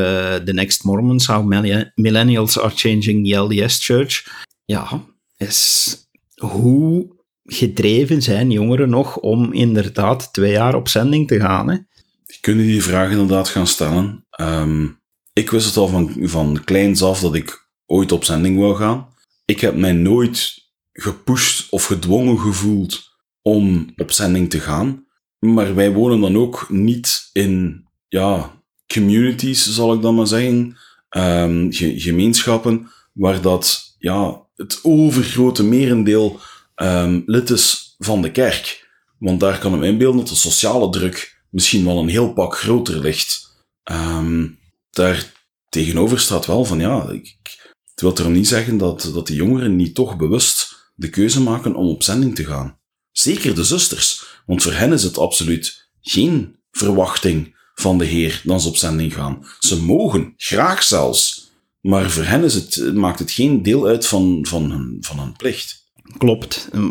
[0.44, 4.44] The Next Mormons, How Millenn- Millennials Are Changing the LDS Church.
[4.64, 5.04] Ja,
[5.36, 5.96] is
[6.34, 11.70] hoe gedreven zijn jongeren nog om inderdaad twee jaar op zending te gaan?
[11.70, 11.76] Hè?
[12.40, 14.26] Kunnen die vraag inderdaad gaan stellen.
[14.30, 14.86] Ehm,
[15.32, 19.08] ik wist het al van, van kleins af dat ik ooit op zending wou gaan.
[19.44, 20.54] Ik heb mij nooit
[20.92, 23.08] gepusht of gedwongen gevoeld
[23.42, 25.04] om op zending te gaan.
[25.38, 28.62] Maar wij wonen dan ook niet in ja,
[28.92, 30.76] communities, zal ik dan maar zeggen.
[31.08, 36.40] Ehm, ge- gemeenschappen waar dat ja, het overgrote merendeel
[36.74, 38.88] ehm, lid is van de kerk.
[39.18, 42.56] Want daar kan ik me inbeelden dat de sociale druk misschien wel een heel pak
[42.56, 43.48] groter ligt.
[43.82, 44.48] Ehm,
[44.90, 45.32] daar
[45.68, 47.36] tegenover staat wel van ja, ik,
[47.94, 51.88] wil erom niet zeggen dat, dat de jongeren niet toch bewust de keuze maken om
[51.88, 52.78] op zending te gaan.
[53.12, 58.60] Zeker de zusters, want voor hen is het absoluut geen verwachting van de Heer dan
[58.60, 59.46] ze op zending gaan.
[59.58, 64.46] Ze mogen, graag zelfs, maar voor hen is het, maakt het geen deel uit van,
[64.48, 65.79] van, van hun plicht.
[66.18, 66.68] Klopt.
[66.72, 66.90] Ehm,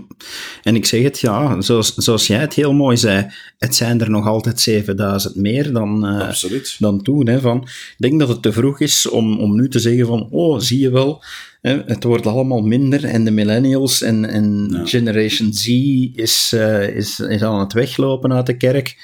[0.63, 4.09] En ik zeg het, ja, zoals, zoals jij het heel mooi zei, het zijn er
[4.09, 6.75] nog altijd 7000 meer dan, Absoluut.
[6.79, 7.27] dan toen.
[7.27, 10.27] Hè, van, ik denk dat het te vroeg is om, om nu te zeggen van,
[10.31, 11.23] oh, zie je wel,
[11.61, 14.85] hè, het wordt allemaal minder en de millennials en, en Ja.
[14.85, 15.67] Generation Z
[16.13, 18.97] is, eh, is, is aan het weglopen uit de kerk.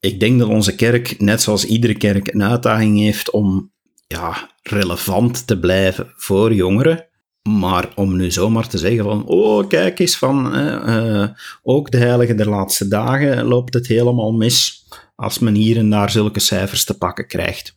[0.00, 3.72] Ik denk dat onze kerk, net zoals iedere kerk, een uitdaging heeft om
[4.06, 7.08] ja, relevant te blijven voor jongeren.
[7.48, 11.28] Maar om nu zomaar te zeggen van, oh, kijk eens van, eh, eh,
[11.62, 14.80] ook de heilige der laatste dagen loopt het helemaal mis,
[15.20, 17.74] als men hier en daar zulke cijfers te pakken krijgt.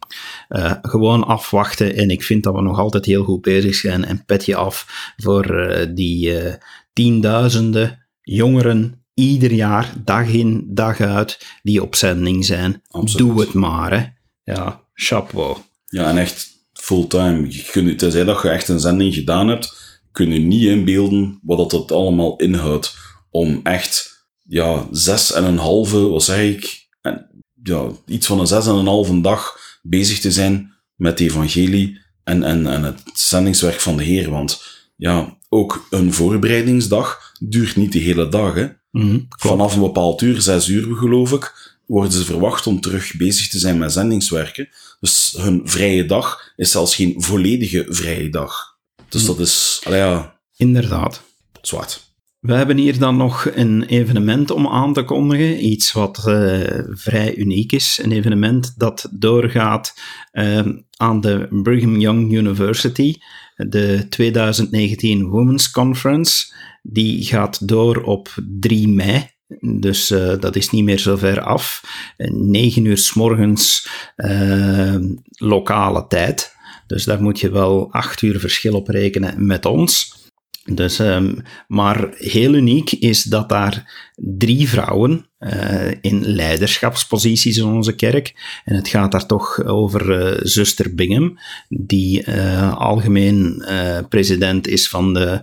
[0.48, 4.26] Eh, gewoon afwachten en ik vind dat we nog altijd heel goed bezig zijn en
[4.26, 6.54] pet je af voor eh, die eh,
[6.94, 12.82] tienduizenden jongeren ieder jaar, dag in, dag uit, die op zending zijn.
[12.90, 13.28] Absoluut.
[13.28, 14.06] Doe het maar, hè.
[14.54, 15.58] Ja, chapeau.
[15.86, 16.53] Ja, en echt
[16.84, 17.46] fulltime.
[17.50, 21.70] Je kunt, tenzij dat je echt een zending gedaan hebt, kun je niet inbeelden wat
[21.70, 22.96] dat allemaal inhoudt.
[23.32, 28.48] Om echt, ja, zes en een halve, wat zeg ik, en, ja, iets van een
[28.48, 33.02] zes en een halve dag bezig te zijn met het evangelie en, en, en het
[33.14, 34.30] zendingswerk van de Heer.
[34.30, 34.62] Want
[34.96, 38.68] ja, ook een voorbereidingsdag duurt niet de hele dag, hè.
[38.92, 39.20] Mhm.
[39.30, 43.60] Vanaf een bepaald uur, zes uur geloof ik, worden ze verwacht om terug bezig te
[43.60, 44.70] zijn met zendingswerken.
[45.00, 48.78] Dus hun vrije dag is zelfs geen volledige vrije dag.
[49.10, 51.22] Dus dat is, ja, Inderdaad.
[51.62, 52.12] zwart.
[52.40, 55.66] We hebben hier dan nog een evenement om aan te kondigen.
[55.66, 58.00] Iets wat eh, vrij uniek is.
[58.04, 59.94] Een evenement dat doorgaat
[60.32, 60.68] eh,
[60.98, 63.16] aan de Brigham Young University.
[63.56, 66.54] De 2019 Women's Conference.
[66.82, 69.33] Die gaat door op 3 mei.
[69.60, 71.84] Dus eh, dat is niet meer zo ver af.
[72.18, 74.96] 9 uur s morgens eh,
[75.38, 76.56] lokale tijd.
[76.88, 80.22] Dus daar moet je wel 8 uur verschil op rekenen met ons.
[80.66, 81.36] Dus, ehm,
[81.68, 88.34] maar heel uniek is dat daar drie vrouwen, uh, in leiderschapsposities in onze kerk.
[88.66, 92.32] En het gaat daar toch over zuster Bingham, die
[92.72, 93.66] algemeen
[94.10, 95.42] president is van de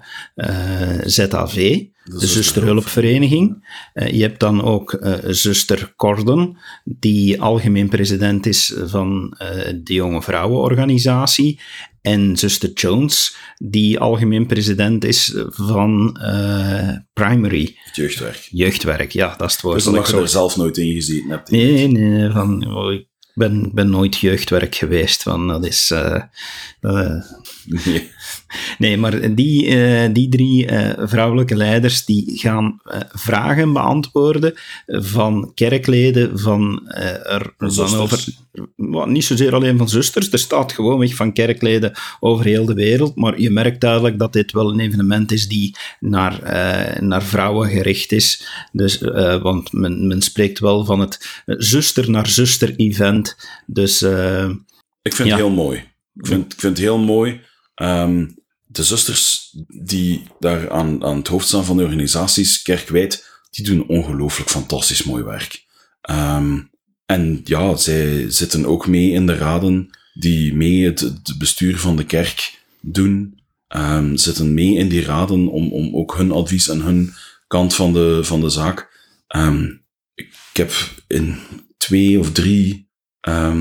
[1.04, 1.82] ZAV,
[2.18, 3.68] de, Zusterhulpvereniging.
[3.92, 9.36] je hebt dan ook zuster Cordon, die algemeen president is van
[9.82, 11.60] de Jonge Vrouwenorganisatie.
[12.02, 17.76] En zuster Jones, die algemeen president is van uh, Primary.
[17.92, 18.48] jeugdwerk.
[18.50, 19.76] Jeugdwerk, ja, dat is het woord.
[19.76, 21.50] Dus omdat je er zelf nooit in gezeten hebt.
[21.50, 25.22] Nee, nee, van, oh, ik ben, ben nooit jeugdwerk geweest.
[25.22, 25.90] Van, dat is...
[25.90, 26.22] Uh,
[26.80, 27.22] uh,
[27.84, 28.10] nee.
[28.78, 34.54] Nee, maar die, uh, die drie uh, vrouwelijke leiders die gaan uh, vragen beantwoorden
[34.86, 38.24] van kerkleden van, er, van over,
[39.06, 43.16] niet zozeer alleen van zusters, er staat gewoon weg van kerkleden over heel de wereld,
[43.16, 46.40] maar je merkt duidelijk dat dit wel een evenement is die naar,
[47.02, 48.46] naar vrouwen gericht is.
[48.72, 48.98] Dus,
[49.42, 53.36] want men, men spreekt wel van het zuster naar zuster event.
[53.66, 54.02] Dus,
[55.02, 55.34] ik vind ja.
[55.34, 55.84] het heel mooi.
[56.14, 57.40] Ik vind, ik vind het heel mooi.
[57.82, 63.64] Um, de zusters die daar aan, aan het hoofd staan van de organisaties, kerkwijd, die
[63.64, 65.64] doen ongelooflijk fantastisch mooi werk.
[66.10, 66.70] Um,
[67.06, 72.04] en ja, zij zitten ook mee in de raden die mee het, bestuur van de
[72.04, 73.40] kerk doen.
[73.76, 77.14] Um, zitten mee in die raden om, om ook hun advies en hun
[77.46, 78.88] kant van de, van de zaak.
[80.14, 80.72] Ik heb
[81.06, 81.38] in
[81.76, 82.88] twee of drie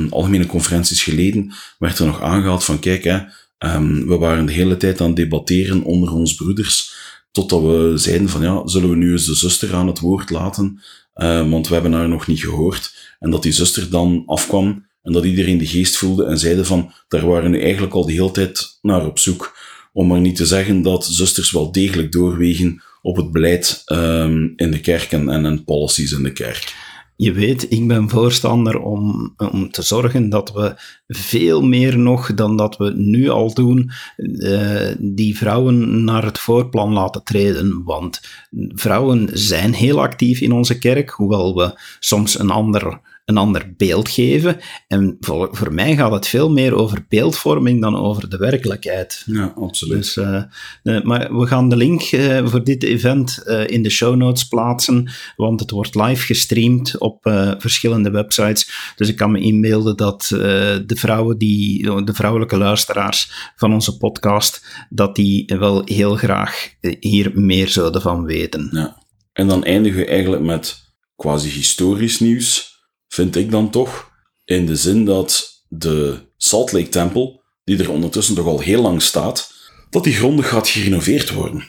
[0.09, 3.19] algemene conferenties geleden werd er nog aangehaald van kijk, hè,
[3.65, 6.93] Um, we waren de hele tijd aan het debatteren onder ons broeders,
[7.31, 10.81] totdat we zeiden van ja, zullen we nu eens de zuster aan het woord laten,
[11.15, 12.93] uh, want we hebben haar nog niet gehoord.
[13.19, 16.91] En dat die zuster dan afkwam en dat iedereen de geest voelde en zeiden van,
[17.07, 19.57] daar waren we eigenlijk al de hele tijd naar op zoek.
[19.93, 24.71] Om maar niet te zeggen dat zusters wel degelijk doorwegen op het beleid um, in
[24.71, 26.73] de kerk en, en, en policies in de kerk
[27.21, 30.73] je weet, ik ben voorstander om, om te zorgen dat we
[31.07, 36.93] veel meer nog dan dat we nu al doen, uh, die vrouwen naar het voorplan
[36.93, 37.83] laten treden.
[37.83, 38.21] Want
[38.67, 42.99] vrouwen zijn heel actief in onze kerk, hoewel we soms een ander
[43.29, 44.59] een ander beeld geven.
[44.87, 49.23] En voor, voor mij gaat het veel meer over beeldvorming dan over de werkelijkheid.
[49.25, 49.97] Ja, absoluut.
[49.97, 50.43] Dus, uh,
[50.83, 55.11] uh, maar we gaan de link uh, voor dit event in de show notes plaatsen,
[55.35, 57.17] want het wordt live gestreamd op
[57.57, 58.93] verschillende websites.
[58.95, 64.65] Dus ik kan me inbeelden dat de vrouwen die, de vrouwelijke luisteraars van onze podcast,
[64.89, 68.69] dat die wel heel graag hier meer zouden van weten.
[68.71, 69.03] Ja.
[69.33, 72.68] En dan eindigen we eigenlijk met quasi historisch nieuws
[73.09, 74.11] vind ik dan toch,
[74.45, 79.01] in de zin dat de Salt Lake Temple, die er ondertussen toch al heel lang
[79.01, 79.53] staat,
[79.89, 81.63] dat die grondig gaat gerenoveerd worden.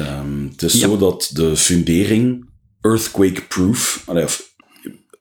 [0.00, 0.78] Um, het is ja.
[0.78, 2.48] zo dat de fundering
[2.80, 4.54] earthquake-proof, of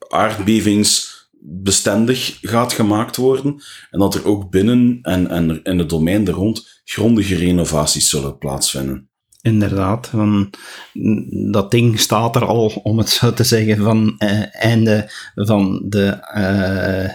[0.09, 6.33] aardbevingsbestendig gaat gemaakt worden en dat er ook binnen en, en in het domein er
[6.33, 9.09] rond grondige renovaties zullen plaatsvinden.
[9.45, 10.49] Inderdaad, van,
[11.51, 16.05] dat ding staat er al, om het zo te zeggen, van eh, einde van de
[16.33, 17.09] eh,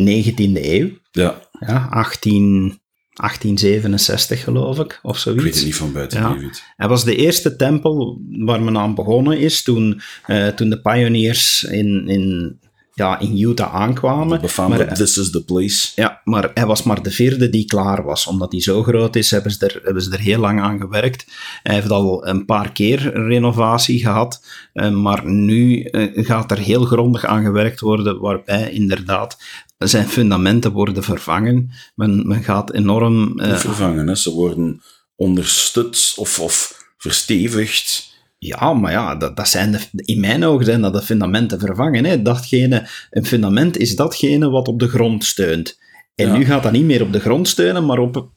[0.00, 0.88] 19e eeuw.
[1.10, 1.40] Ja.
[1.60, 2.80] ja 18,
[3.12, 5.44] 1867 geloof ik, of zoiets.
[5.44, 6.36] Ik weet het niet van buiten, ja.
[6.76, 11.64] Hij was de eerste tempel waar men aan begonnen is toen, uh, toen de pioneers
[11.64, 12.58] in, in
[12.94, 14.40] ja, in Utah aankwamen.
[14.40, 15.92] Befaamde maar, This is the place.
[15.94, 18.26] Ja, maar hij was maar de vierde die klaar was.
[18.26, 21.26] Omdat hij zo groot is, hebben ze er, hebben ze er heel lang aan gewerkt.
[21.62, 24.44] Hij heeft al een paar keer renovatie gehad.
[24.92, 29.38] Maar nu gaat er heel grondig aan gewerkt worden, waarbij inderdaad
[29.78, 31.70] zijn fundamenten worden vervangen.
[31.94, 33.40] Men, men gaat enorm...
[33.40, 34.14] Uh, vervangen, hè.
[34.14, 34.82] ze worden
[35.16, 38.11] onderstut of, of verstevigd.
[38.44, 42.04] Ja, maar ja, dat, dat zijn de, in mijn ogen zijn dat de fundamenten vervangen.
[42.04, 42.22] Hè.
[42.22, 45.78] Datgene, een fundament is datgene wat op de grond steunt.
[46.14, 46.36] En ja.
[46.36, 48.28] nu gaat dat niet meer op de grond steunen, maar op,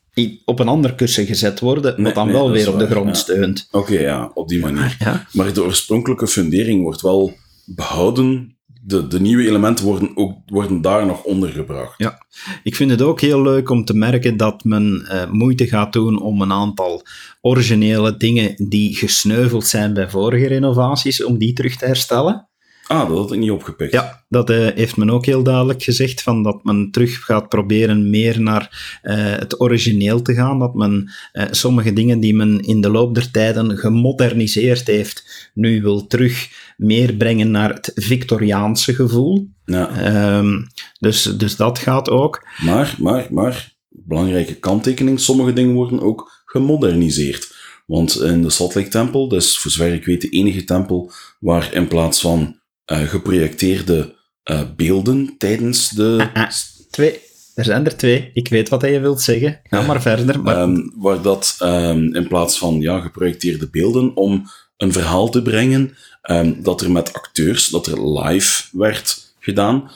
[0.45, 3.07] op een ander kussen gezet worden, wat dan nee, wel weer op waar, de grond
[3.07, 3.13] ja.
[3.13, 3.67] steunt.
[3.71, 4.95] Oké, okay, ja, op die manier.
[4.99, 5.25] Ja.
[5.31, 7.33] Maar de oorspronkelijke fundering wordt wel
[7.65, 8.54] behouden.
[8.87, 11.93] De, de nieuwe elementen worden, ook, worden daar nog ondergebracht.
[11.97, 12.25] Ja,
[12.63, 16.21] ik vind het ook heel leuk om te merken dat men uh, moeite gaat doen
[16.21, 17.03] om een aantal
[17.41, 22.47] originele dingen die gesneuveld zijn bij vorige renovaties, om die terug te herstellen.
[22.87, 23.91] Ah, dat had ik niet opgepikt.
[23.91, 28.09] Ja, dat uh, heeft men ook heel duidelijk gezegd, van dat men terug gaat proberen
[28.09, 32.81] meer naar uh, het origineel te gaan, dat men uh, sommige dingen die men in
[32.81, 39.47] de loop der tijden gemoderniseerd heeft, nu wil terug meer brengen naar het Victoriaanse gevoel.
[39.65, 40.37] Ja.
[40.37, 40.67] Um,
[40.99, 42.47] dus, dus dat gaat ook.
[42.63, 47.53] Maar, maar, maar, belangrijke kanttekening, sommige dingen worden ook gemoderniseerd.
[47.85, 51.11] Want in de Salt Lake Tempel, dat is voor zover ik weet de enige tempel
[51.39, 52.55] waar in plaats van eh,
[52.85, 54.15] geprojecteerde
[54.45, 56.29] eh, beelden tijdens de...
[56.33, 56.51] Ah, ah,
[56.91, 57.19] twee.
[57.55, 58.31] Er zijn er twee.
[58.33, 59.59] Ik weet wat je wilt zeggen.
[59.63, 60.41] Ga maar verder.
[60.41, 60.57] Maar...
[60.57, 65.95] Ehm, waar dat ehm, in plaats van ja, geprojecteerde beelden om een verhaal te brengen,
[66.21, 69.91] ehm, dat er met acteurs, dat er live werd gedaan,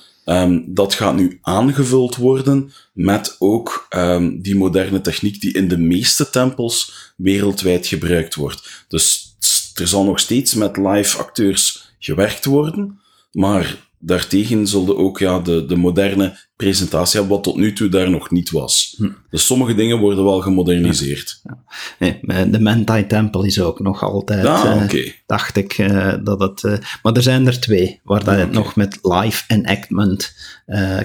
[0.66, 3.88] dat gaat nu aangevuld worden met ook
[4.34, 8.86] die moderne techniek die in de meeste tempels wereldwijd gebruikt wordt.
[8.88, 9.36] Dus
[9.76, 13.00] er zal nog steeds met live acteurs gewerkt worden,
[13.32, 18.10] maar daartegen zullen ook ja, de, de moderne presentatie hebben, wat tot nu toe daar
[18.10, 18.96] nog niet was.
[18.98, 19.10] Hm.
[19.30, 21.42] Dus sommige dingen worden wel gemoderniseerd.
[21.44, 21.64] Ja.
[22.00, 26.62] Nee, de Mentai Temple is ook nog altijd, ah, uh, dacht ik, uh, dat het...
[27.04, 30.36] Maar er zijn er twee, waar dat het nog met live enactment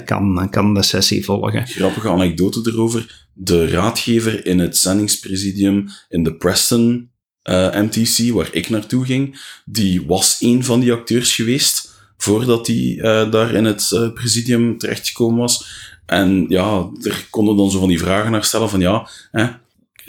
[0.05, 1.67] kan, kan de sessie volgen.
[1.67, 3.27] Grappige anekdote erover.
[3.33, 7.09] De raadgever in het zendingspresidium in de Preston
[7.51, 13.31] MTC, waar ik naartoe ging, die was een van die acteurs geweest voordat hij uh,
[13.31, 15.67] daar in het uh, presidium terechtgekomen was.
[16.05, 19.47] En ja, er konden dan zo van die vragen naar stellen van ja, hè,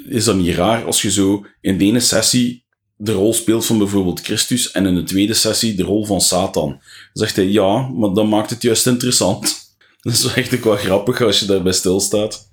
[0.09, 2.65] is dat niet raar als je zo in de ene sessie
[2.97, 6.69] de rol speelt van bijvoorbeeld Christus en in de tweede sessie de rol van Satan?
[6.69, 6.81] Dan
[7.13, 9.65] zegt hij ja, maar dan maakt het juist interessant.
[10.01, 12.51] Dat is echt ook wel grappig als je daarbij stilstaat.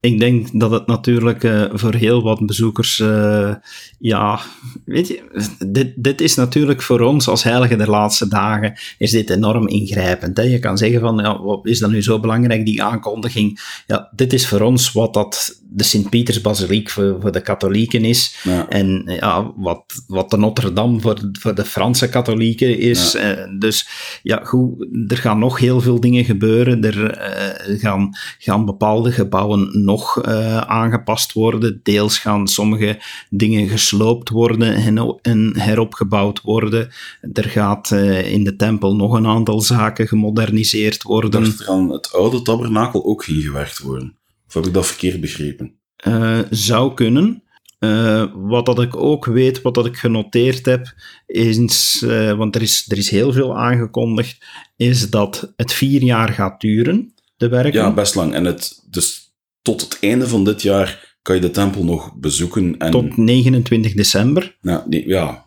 [0.00, 3.54] Ik denk dat het natuurlijk uh, voor heel wat bezoekers, uh,
[3.98, 4.40] ja,
[4.84, 5.22] weet je,
[5.66, 10.36] dit, dit is natuurlijk voor ons als heilige der laatste dagen, is dit enorm ingrijpend.
[10.36, 10.42] Hè?
[10.42, 13.60] Je kan zeggen van, ja, wat is dat nu zo belangrijk, die aankondiging?
[13.86, 18.36] Ja, dit is voor ons wat dat de Sint-Pietersbasiliek voor, voor de katholieken is.
[18.42, 18.68] Ja.
[18.68, 23.12] En ja, wat, wat de Notre-Dame voor, voor de Franse katholieken is.
[23.12, 23.38] Ja.
[23.38, 23.88] Uh, dus
[24.22, 26.84] ja, goed, er gaan nog heel veel dingen gebeuren.
[26.84, 27.18] Er
[27.78, 31.80] gaan, gaan bepaalde gebouwen nog uh, aangepast worden.
[31.82, 32.98] Deels gaan sommige
[33.30, 36.88] dingen gesloopt worden en, en heropgebouwd worden.
[37.32, 41.42] Er gaat uh, in de tempel nog een aantal zaken gemoderniseerd worden.
[41.42, 44.16] Er aan het oude tabernakel ook ging gewerkt worden.
[44.46, 45.74] Of heb ik dat verkeerd begrepen?
[46.06, 47.42] Uh, zou kunnen.
[47.78, 50.94] Uh, wat dat ik ook weet, wat dat ik genoteerd heb,
[51.26, 54.44] is, uh, want er is, er is heel veel aangekondigd,
[54.76, 57.80] is dat het vier jaar gaat duren, de werken.
[57.80, 58.34] Ja, best lang.
[58.34, 59.29] En het, dus
[59.62, 62.78] tot het einde van dit jaar kan je de tempel nog bezoeken.
[62.78, 62.90] En...
[62.90, 64.56] Tot 29 december.
[64.60, 65.46] Ja, nee, ja,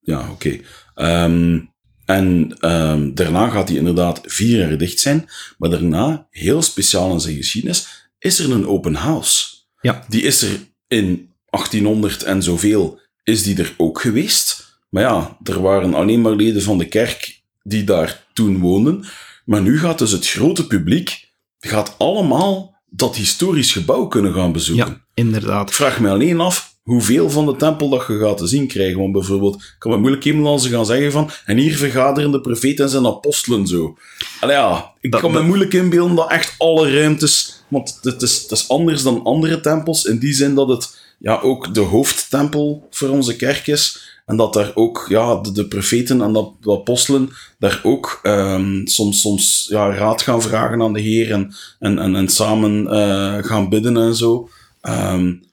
[0.00, 0.60] ja oké.
[0.94, 1.24] Okay.
[1.24, 1.74] Um,
[2.04, 5.28] en um, daarna gaat hij inderdaad vier jaar dicht zijn.
[5.58, 9.54] Maar daarna, heel speciaal in zijn geschiedenis, is er een open house.
[9.80, 10.04] Ja.
[10.08, 14.78] Die is er in 1800 en zoveel, is die er ook geweest.
[14.88, 19.04] Maar ja, er waren alleen maar leden van de kerk die daar toen woonden.
[19.44, 21.28] Maar nu gaat dus het grote publiek
[21.58, 24.86] gaat allemaal dat historisch gebouw kunnen gaan bezoeken.
[24.86, 25.68] Ja, inderdaad.
[25.68, 28.98] Ik vraag me alleen af hoeveel van de tempel dat je gaat te zien krijgen.
[28.98, 32.30] Want bijvoorbeeld, ik kan me moeilijk iemand als ze gaan zeggen van, en hier vergaderen
[32.30, 33.96] de profeten en zijn apostelen zo.
[34.40, 38.50] Allee ja, ik kan me moeilijk inbeelden dat echt alle ruimtes, want het is, het
[38.50, 43.08] is anders dan andere tempels, in die zin dat het ja, ook de hoofdtempel voor
[43.08, 44.05] onze kerk is.
[44.26, 48.86] En dat daar ook ja, de, de profeten en de, de apostelen daar ook um,
[48.86, 53.44] soms, soms ja, raad gaan vragen aan de Heer en, en, en, en samen uh,
[53.44, 54.48] gaan bidden en zo.
[54.82, 55.44] Um,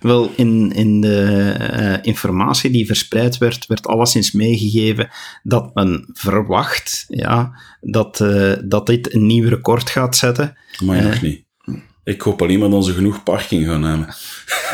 [0.00, 5.08] wel, in, in de uh, informatie die verspreid werd, werd alleszins meegegeven
[5.42, 10.56] dat men verwacht ja, dat, uh, dat dit een nieuw record gaat zetten.
[10.84, 11.44] Maar nog niet.
[12.04, 14.14] Ik hoop alleen maar dat ze genoeg parking gaan hebben.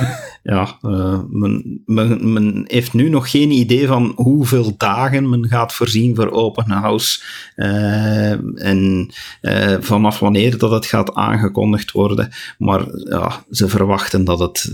[0.47, 5.73] ja, uh, men, men, men, heeft nu nog geen idee van hoeveel dagen men gaat
[5.73, 7.21] voorzien voor open house
[7.57, 8.31] uh,
[8.67, 9.11] en
[9.43, 12.33] uh, vanaf wanneer dat het gaat aangekondigd worden.
[12.59, 14.69] Maar ja, ze verwachten dat het,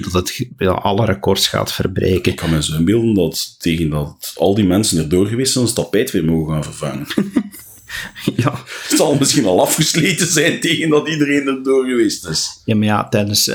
[0.00, 2.32] dat het ja, alle records gaat verbreken.
[2.32, 5.74] Ik kan me zo inbeelden dat tegen dat al die mensen erdoor geweest zijn, een
[5.74, 7.06] tapijt weer mogen gaan vervangen.
[8.36, 8.62] ja.
[8.88, 12.60] Het zal misschien al afgesleten zijn tegen dat iedereen er door geweest is.
[12.64, 13.48] Ja, maar ja, tijdens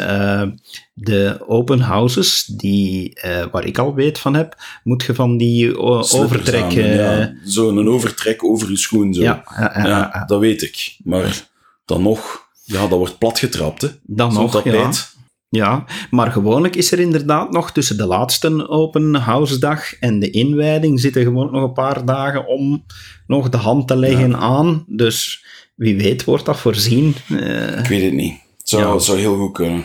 [1.01, 5.77] de open houses, die, uh, waar ik al weet van heb, moet je van die
[5.77, 6.73] overtrek...
[6.73, 7.33] Uh, ja.
[7.43, 9.13] Zo'n overtrek over je schoen.
[9.13, 9.21] Zo.
[9.21, 10.95] Ja, ja, ja, dat weet ik.
[11.03, 11.47] Maar
[11.85, 13.87] dan nog, ja, dat wordt platgetrapt, hè.
[14.03, 15.17] Dan nog, tapijt.
[15.49, 20.29] Ja, maar gewoonlijk is er inderdaad nog tussen de laatste open house dag en de
[20.29, 22.85] inwijding zitten gewoon nog een paar dagen om
[23.27, 24.83] nog de hand te leggen aan.
[24.87, 25.45] Dus
[25.75, 27.15] wie weet wordt dat voorzien.
[27.27, 28.33] Uh, ik weet het niet.
[28.69, 28.99] Zou, ja.
[28.99, 29.83] zou heel goed kunnen.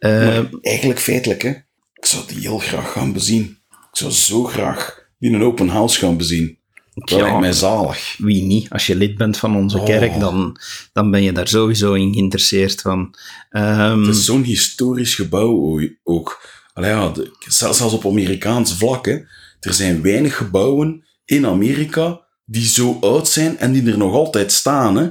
[0.00, 1.50] Uh, eigenlijk feitelijk, hè.
[1.94, 3.58] Ik zou die heel graag gaan bezien.
[3.70, 6.58] Ik zou zo graag die een open house gaan bezien.
[6.94, 8.14] Dat ja, lijkt mij zalig.
[8.18, 8.70] Wie niet?
[8.70, 9.84] Als je lid bent van onze oh.
[9.84, 10.60] kerk, dan,
[10.92, 13.14] dan ben je daar sowieso in geïnteresseerd van.
[13.50, 16.48] Um, het is zo'n historisch gebouw ook.
[16.72, 19.06] Allee, ja, de, zelfs op Amerikaans vlak.
[19.06, 19.18] Hè.
[19.60, 24.52] Er zijn weinig gebouwen in Amerika die zo oud zijn en die er nog altijd
[24.52, 24.96] staan.
[24.96, 25.10] Hè?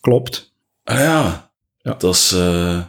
[0.00, 0.52] Klopt.
[0.84, 1.52] Ah ja,
[1.84, 1.94] Ja.
[1.98, 2.32] dat is...
[2.32, 2.80] eh,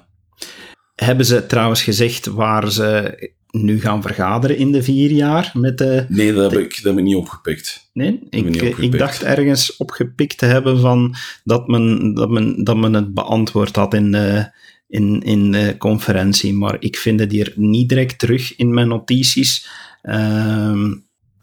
[0.96, 3.18] Hebben ze trouwens gezegd waar ze
[3.52, 6.06] nu gaan vergaderen in de vier jaar met de...
[6.10, 7.90] nee, dat heb, ik, dat heb ik niet opgepikt.
[7.94, 8.94] Nee, ik, niet eh, opgepikt.
[8.94, 13.76] ik dacht ergens opgepikt te hebben van dat men, dat men, dat men het beantwoord
[13.76, 14.50] had in de,
[14.88, 19.68] in, in de conferentie, maar ik vind het hier niet direct terug in mijn notities
[20.02, 20.94] ehm,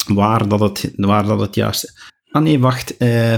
[0.07, 2.11] waar, dat het, waar dat het juist...
[2.31, 2.97] Ah nee, wacht.
[2.97, 3.35] eh,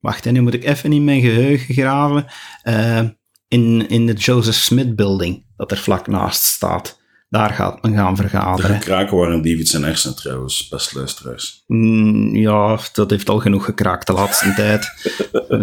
[0.00, 2.24] wacht, en nu moet ik even in mijn geheugen graven.
[2.62, 3.04] Eh,
[3.48, 6.96] in, in de Joseph Smith Building, dat er vlak naast staat.
[7.28, 8.76] Daar gaat men gaan De vergaderen.
[8.80, 11.62] gekraken waren David zijn hersenen trouwens, best luisteraars.
[11.66, 14.92] Mm, ja, dat heeft al genoeg gekraakt de laatste tijd.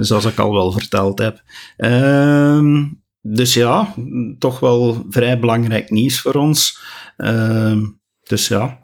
[0.05, 1.41] Zoals ik al wel verteld heb.
[1.77, 2.83] Ehm,
[3.21, 3.93] dus ja,
[4.39, 6.79] toch wel vrij belangrijk nieuws voor ons.
[7.17, 7.83] Ehm,
[8.23, 8.79] dus ja,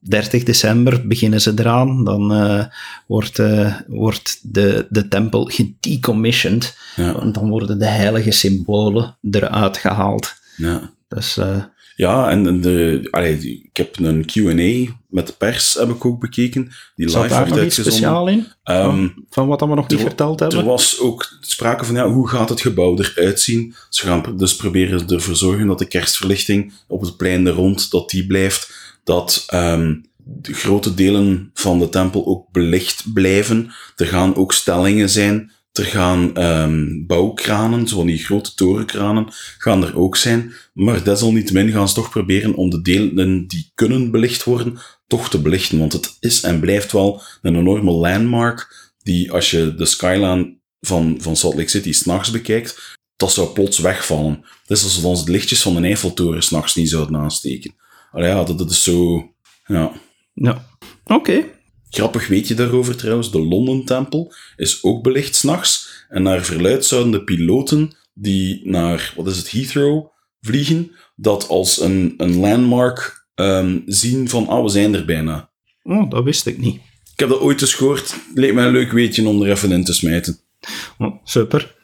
[0.00, 2.04] 30 december beginnen ze eraan.
[2.04, 2.64] Dan eh,
[3.06, 6.76] wordt, eh, wordt de, de tempel gedecommissioned.
[6.96, 10.34] Ja, Want dan worden de heilige symbolen eruit gehaald.
[10.56, 10.94] ja.
[11.08, 11.62] Dus eh,
[11.96, 16.70] ja en de, allee, ik heb een Q&A met de pers heb ik ook bekeken,
[16.94, 18.46] die zat live daar nog iets speciaal in?
[18.64, 20.58] Ehm, van, wat we nog niet er- verteld hebben?
[20.58, 23.74] Er was ook sprake van, ja, hoe gaat het gebouw eruit zien?
[23.88, 28.10] Ze gaan dus proberen ervoor zorgen dat de kerstverlichting op het plein er rond, dat
[28.10, 28.85] die blijft.
[29.06, 29.94] Dat ehm,
[30.24, 33.72] de grote delen van de tempel ook belicht blijven.
[33.96, 35.50] Er gaan ook stellingen zijn.
[35.72, 39.26] Er gaan ehm, bouwkranen, zo van die grote torenkranen,
[39.58, 40.52] gaan er ook zijn.
[40.72, 45.40] Maar desalniettemin gaan ze toch proberen om de delen die kunnen belicht worden, toch te
[45.40, 45.78] belichten.
[45.78, 51.16] Want het is en blijft wel een enorme landmark die als je de skyline van,
[51.20, 54.44] van Salt Lake City s'nachts bekijkt, dat zou plots wegvallen.
[54.66, 57.74] Het is alsof ons de lichtjes van de Eiffeltoren s'nachts niet zouden aansteken.
[58.16, 59.28] Allee, ja, dat, dat is zo...
[59.66, 59.92] Ja.
[60.32, 60.66] Ja,
[61.04, 61.44] oké.
[61.90, 66.04] Grappig weet je daarover trouwens, de London Tempel is ook belicht s'nachts.
[66.08, 70.06] En naar verluid zouden de piloten die naar, wat is het, Heathrow
[70.40, 75.50] vliegen, dat als een, een landmark ehm, zien van, ah, we zijn er bijna.
[75.82, 76.74] Oh, dat wist ik niet.
[77.12, 78.14] Ik heb dat ooit eens gehoord.
[78.34, 80.38] Leek mij een leuk weetje om er even in te smijten.
[80.98, 81.74] Oh, super.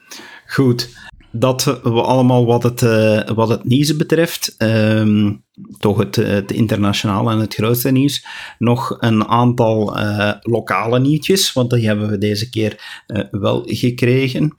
[0.47, 0.89] Goed.
[1.31, 5.31] Dat we allemaal wat het, eh, wat het nieuws betreft, ehm,
[5.77, 8.25] toch het, het internationale en het grootste nieuws,
[8.57, 14.57] nog een aantal eh, lokale nieuwtjes, want die hebben we deze keer eh, wel gekregen.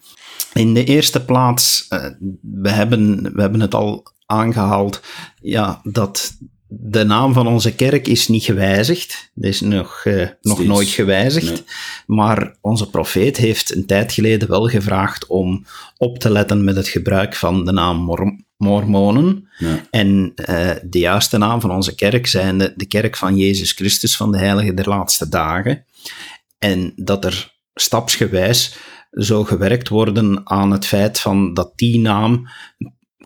[0.52, 2.06] In de eerste plaats, eh,
[2.40, 5.02] we, hebben, we hebben het al aangehaald,
[5.40, 6.36] ja, dat
[6.68, 9.30] de naam van onze kerk is niet gewijzigd.
[9.34, 10.68] Dat is nog, nog Steeds.
[10.68, 11.48] nooit gewijzigd.
[11.48, 11.62] Nee.
[12.06, 15.64] Maar onze profeet heeft een tijd geleden wel gevraagd om
[15.96, 19.48] op te letten met het gebruik van de naam Mor- Mormonen.
[19.58, 19.86] Ja.
[19.90, 24.16] En eh, de juiste naam van onze kerk zijn de, de kerk van Jezus Christus
[24.16, 25.84] van de Heilige der Laatste Dagen.
[26.58, 28.76] En dat er stapsgewijs
[29.10, 32.48] zou gewerkt worden aan het feit van dat die naam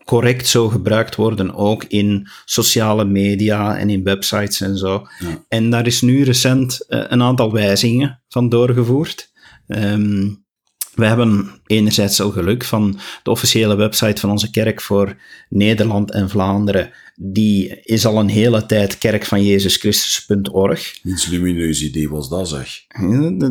[0.05, 5.07] correct zou gebruikt worden, ook in sociale media en in websites en zo.
[5.19, 5.45] Ja.
[5.49, 9.31] En daar is nu recent eh, een aantal wijzigingen van doorgevoerd.
[9.67, 10.29] Ehm,
[10.99, 15.17] we hebben enerzijds al geluk van de officiële website van onze kerk voor
[15.49, 16.91] Nederland en Vlaanderen.
[17.21, 20.99] Die is al een hele tijd kerkvanjezuschristus.org.
[21.05, 22.85] Iets lumineus idee was dat, zeg.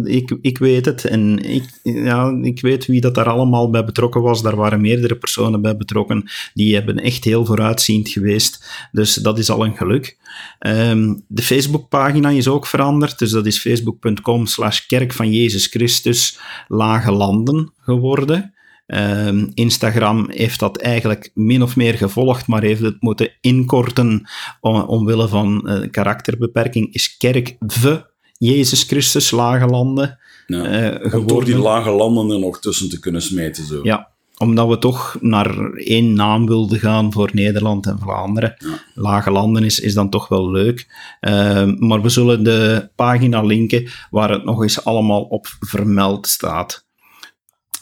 [0.03, 1.05] Ik, ik weet het.
[1.05, 4.41] En ik, ja, ik weet wie dat daar allemaal bij betrokken was.
[4.41, 6.23] Daar waren meerdere personen bij betrokken.
[6.53, 8.65] Die hebben echt heel vooruitziend geweest.
[8.91, 10.17] Dus dat is al een geluk.
[10.59, 13.19] Ehm, de Facebookpagina is ook veranderd.
[13.19, 18.53] Dus dat is facebook.com slash kerk van Jezus Christus lage landen geworden.
[18.87, 24.29] Ehm, Instagram heeft dat eigenlijk min of meer gevolgd, maar heeft het moeten inkorten
[24.61, 26.93] om, omwille van eh, karakterbeperking.
[26.93, 27.97] Is kerk v
[28.37, 30.63] Jezus Christus lage landen Ja.
[30.65, 31.45] eh, Om geworden.
[31.45, 33.65] die lage landen er nog tussen te kunnen smijten.
[33.65, 33.79] Zo.
[33.83, 38.55] Ja, omdat we toch naar één naam wilden gaan voor Nederland en Vlaanderen.
[38.57, 38.79] Ja.
[38.93, 40.87] Lage landen is, is dan toch wel leuk.
[41.19, 46.85] Ehm, maar we zullen de pagina linken waar het nog eens allemaal op vermeld staat.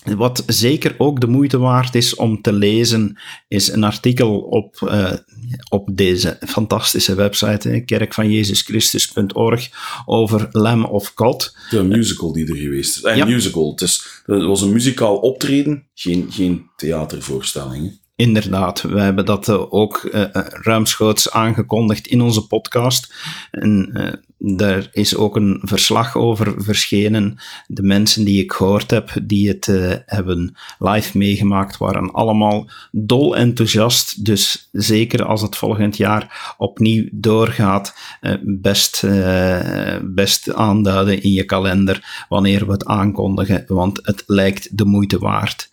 [0.06, 3.18] Wat zeker ook de moeite waard is om te lezen,
[3.48, 5.12] is een artikel op, eh,
[5.70, 9.70] op deze fantastische website, kerkvanjezuschristus.org,
[10.06, 11.58] over Lamb of God.
[11.70, 13.04] De musical die er geweest is.
[13.04, 13.26] Eh, Ja.
[13.26, 13.72] musical.
[13.72, 18.00] Het, is, het was een muzikaal optreden, geen, geen theatervoorstelling.
[18.16, 23.14] Inderdaad, we hebben dat eh, ook eh, eh, ruimschoots aangekondigd in onze podcast.
[23.52, 24.14] En eh,
[24.54, 27.38] daar is ook een verslag over verschenen.
[27.68, 33.36] De mensen die ik gehoord heb, die het uh, hebben live meegemaakt, waren allemaal dol
[33.36, 34.26] enthousiast.
[34.26, 41.44] Dus zeker als het volgend jaar opnieuw doorgaat, uh, best, uh, best aanduiden in je
[41.44, 45.70] kalender wanneer we het aankondigen, want het lijkt de moeite waard.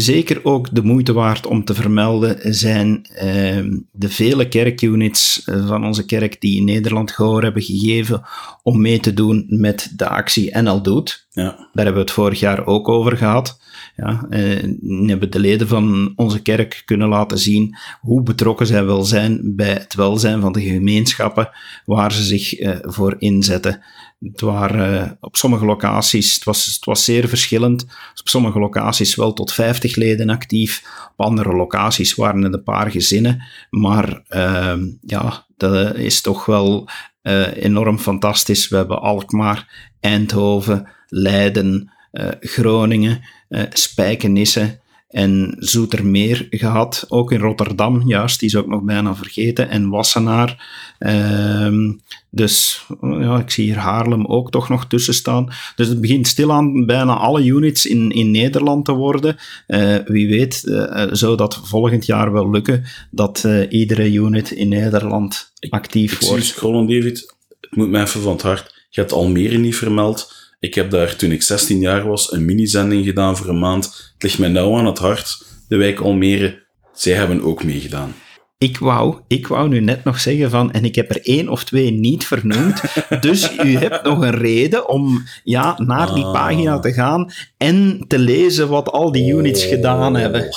[0.00, 5.84] Zeker ook de moeite waard om te vermelden zijn eh, de vele kerkunits eh, van
[5.84, 8.22] onze kerk die in Nederland gehoor hebben gegeven
[8.62, 11.26] om mee te doen met de actie NL Doet.
[11.30, 11.44] Ja.
[11.44, 13.58] Daar hebben we het vorig jaar ook over gehad.
[13.96, 14.62] Ja, eh,
[15.06, 19.72] hebben de leden van onze kerk kunnen laten zien hoe betrokken zij wel zijn bij
[19.72, 21.50] het welzijn van de gemeenschappen
[21.84, 23.80] waar ze zich eh, voor inzetten.
[24.18, 27.82] Het waren uh, op sommige locaties, het was, het was zeer verschillend.
[28.20, 30.82] Op sommige locaties wel tot 50 leden actief.
[31.16, 33.42] Op andere locaties waren het een paar gezinnen.
[33.70, 36.88] Maar uh, ja, dat is toch wel
[37.22, 38.68] uh, enorm fantastisch.
[38.68, 43.20] We hebben Alkmaar, Eindhoven, Leiden, uh, Groningen,
[43.68, 47.04] Spijkenisse en Zoetermeer gehad.
[47.08, 49.68] Ook in Rotterdam, juist, die is ook nog bijna vergeten.
[49.68, 50.66] En Wassenaar.
[50.98, 51.92] Ehm,
[52.30, 55.48] dus ja, ik zie hier Haarlem ook toch nog tussen staan.
[55.76, 59.36] Dus het begint stilaan bijna alle units in, in Nederland te worden.
[59.68, 64.68] Uh, wie weet uh, zou dat volgend jaar wel lukken, dat uh, iedere unit in
[64.68, 66.42] Nederland actief ik, wordt.
[66.42, 67.34] Ik scrollen, David.
[67.60, 68.86] Het moet me even van het hart.
[68.90, 70.47] Je hebt Almere niet vermeld.
[70.60, 73.84] Ik heb daar toen ik 16 jaar was een mini-zending gedaan voor een maand.
[74.12, 75.46] Het ligt mij nauw aan het hart.
[75.68, 78.14] De wijk Almere, zij hebben ook meegedaan.
[78.58, 81.64] Ik wou, ik wou nu net nog zeggen van, en ik heb er één of
[81.64, 82.80] twee niet vernoemd,
[83.20, 86.32] dus u hebt nog een reden om ja, naar die Ah.
[86.32, 89.68] pagina te gaan en te lezen wat al die units Oh.
[89.70, 90.48] gedaan hebben.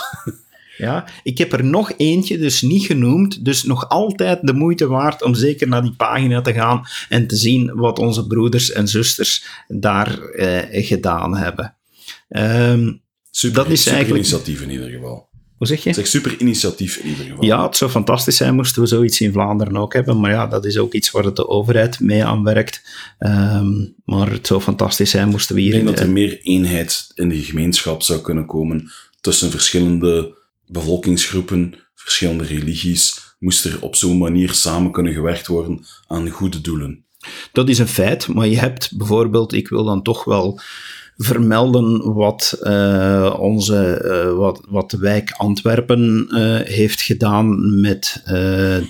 [0.82, 5.24] Ja, ik heb er nog eentje dus niet genoemd, dus nog altijd de moeite waard
[5.24, 9.44] om zeker naar die pagina te gaan en te zien wat onze broeders en zusters
[9.68, 11.76] daar eh, gedaan hebben.
[12.30, 12.92] Ehm,
[13.32, 15.30] Super, Dat is super eigenlijk- initiatief in ieder geval.
[15.58, 15.94] hoe zeg je?
[15.94, 17.46] Zeg, super initiatief in ieder geval.
[17.46, 20.66] Ja, het zou fantastisch zijn moesten we zoiets in Vlaanderen ook hebben, maar ja, dat
[20.66, 22.82] is ook iets waar de overheid mee aan werkt.
[23.20, 23.70] Ehm,
[24.06, 25.76] maar het zou fantastisch zijn moesten we Ik hier...
[25.84, 28.92] denk dat er meer eenheid in de gemeenschap zou kunnen komen
[29.22, 30.40] tussen verschillende
[30.72, 33.36] bevolkingsgroepen, verschillende religies.
[33.40, 37.06] Moest er op zo'n manier samen kunnen gewerkt worden aan goede doelen.
[37.52, 40.60] Dat is een feit, maar je hebt bijvoorbeeld, ik wil dan toch wel
[41.18, 48.22] vermelden wat, eh, onze, eh, wat, wat de wijk Antwerpen eh, heeft gedaan met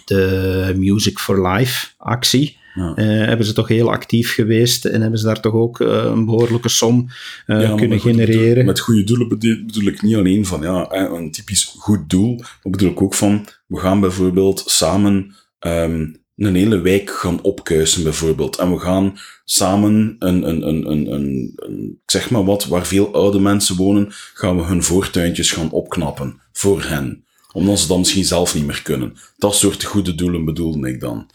[0.05, 2.59] de Music for Life actie.
[2.73, 2.93] Ja.
[2.95, 6.25] Eh, hebben ze toch heel actief geweest en hebben ze daar toch ook eh, een
[6.25, 7.09] behoorlijke som
[7.45, 8.55] eh, Ja, kunnen genereren.
[8.55, 12.35] doel- met goede doelen bedoel, bedoel ik niet alleen van ja, een typisch goed doel,
[12.35, 16.05] maar bedoel ik ook van we gaan bijvoorbeeld samen ehm,
[16.37, 18.57] een hele wijk gaan opkuisen, bijvoorbeeld.
[18.57, 23.39] En we gaan samen een, een, een, een, een, zeg maar wat, waar veel oude
[23.39, 27.23] mensen wonen, gaan we hun voortuintjes gaan opknappen voor hen.
[27.53, 29.13] Omdat ze dan misschien zelf niet meer kunnen.
[29.37, 31.27] Dat soort goede doelen bedoelde ik dan.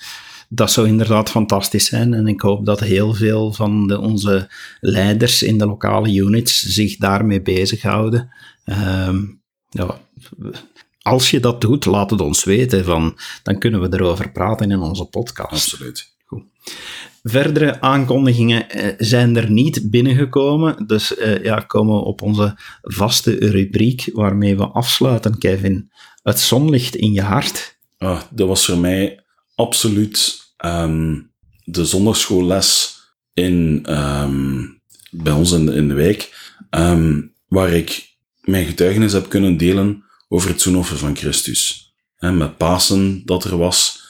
[0.48, 2.14] Dat zou inderdaad fantastisch zijn.
[2.14, 4.50] En ik hoop dat heel veel van de, onze
[4.80, 8.30] leiders in de lokale units zich daarmee bezighouden.
[8.64, 9.24] Ehm
[9.70, 9.98] ja,
[11.02, 12.84] als je dat doet, laat het ons weten.
[12.84, 15.52] Van, dan kunnen we erover praten in onze podcast.
[15.52, 16.14] Absoluut.
[17.22, 20.86] Verdere aankondigingen eh, zijn er niet binnengekomen.
[20.86, 25.90] Dus eh, ja, komen we op onze vaste rubriek waarmee we afsluiten, Kevin.
[26.22, 27.78] Het zonlicht in je hart.
[27.98, 29.24] Ah, dat was voor mij
[29.56, 31.20] absoluut ehm,
[31.64, 32.98] de zondagschoolles
[33.34, 34.64] in, ehm,
[35.10, 40.60] bij ons in, de- wijk, ehm, waar ik mijn getuigenis heb kunnen delen over het
[40.60, 41.92] zoenoffer van Christus.
[42.16, 44.04] Hè, met Pasen dat er was.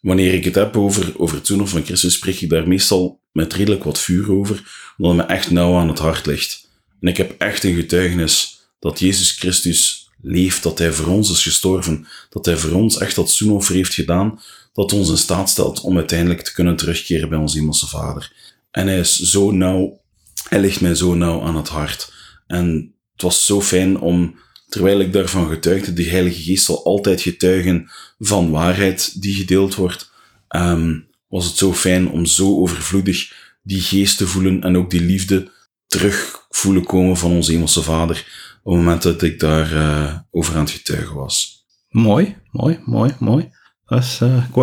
[0.00, 3.52] Wanneer ik het heb over, over het zoenoffer van Christus, spreek ik daar meestal met
[3.52, 4.62] redelijk wat vuur over,
[4.96, 6.68] omdat het me echt nauw aan het hart ligt.
[7.00, 11.42] En ik heb echt een getuigenis dat Jezus Christus leeft, dat hij voor ons is
[11.42, 14.40] gestorven, dat hij voor ons echt dat zoenoffer heeft gedaan,
[14.72, 18.32] dat ons in staat stelt om uiteindelijk te kunnen terugkeren bij onze hemelse Vader.
[18.70, 20.00] En hij is zo nauw,
[20.48, 22.12] hij ligt mij zo nauw aan het hart.
[22.46, 24.38] En het was zo fijn om,
[24.68, 30.10] terwijl ik daarvan getuigde, de Heilige Geest zal altijd getuigen van waarheid die gedeeld wordt,
[30.48, 30.98] ehm,
[31.28, 33.32] was het zo fijn om zo overvloedig
[33.62, 35.50] die geest te voelen en ook die liefde
[35.86, 40.54] terug voelen komen van onze hemelse Vader op het moment dat ik daar eh, over
[40.54, 41.64] aan het getuigen was.
[41.88, 43.50] Mooi, mooi, mooi, mooi.
[43.86, 44.54] Is, eh, ik,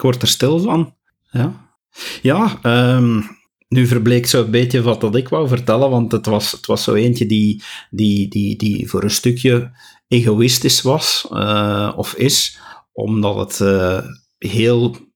[0.00, 0.94] word er, stil van.
[1.30, 1.70] Ja,
[2.22, 3.20] ja ehm,
[3.68, 6.82] nu verbleek zo een beetje wat dat ik wou vertellen, want het was, het was
[6.82, 9.70] zo eentje die, die, die, die voor een stukje
[10.08, 12.58] egoïstisch was, eh, of is,
[12.92, 13.58] omdat het
[14.38, 15.06] heel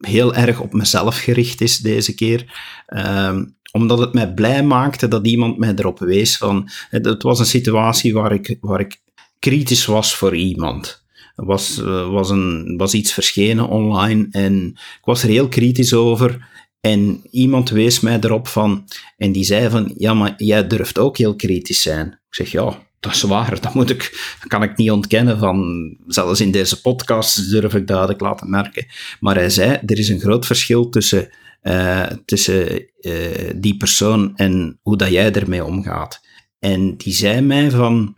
[0.00, 2.52] heel erg op mezelf gericht is deze keer.
[2.86, 6.68] Ehm, omdat het mij blij maakte dat iemand mij erop wees van...
[6.90, 9.00] Het was een situatie waar ik, waar ik
[9.38, 11.04] kritisch was voor iemand.
[11.36, 15.94] Er was, uh, was, een, was iets verschenen online en ik was er heel kritisch
[15.94, 16.48] over.
[16.80, 18.84] En iemand wees mij erop van...
[19.16, 22.06] En die zei van, ja, maar jij durft ook heel kritisch zijn.
[22.06, 25.38] Ik zeg, ja, dat is waar, dat, moet ik, kan ik niet ontkennen.
[25.38, 28.86] Van, zelfs in deze podcast durf ik duidelijk laten merken.
[29.20, 31.28] Maar hij zei, er is een groot verschil tussen,
[31.62, 36.20] uh, tussen uh, die persoon en hoe dat jij ermee omgaat.
[36.58, 38.16] En die zei mij van,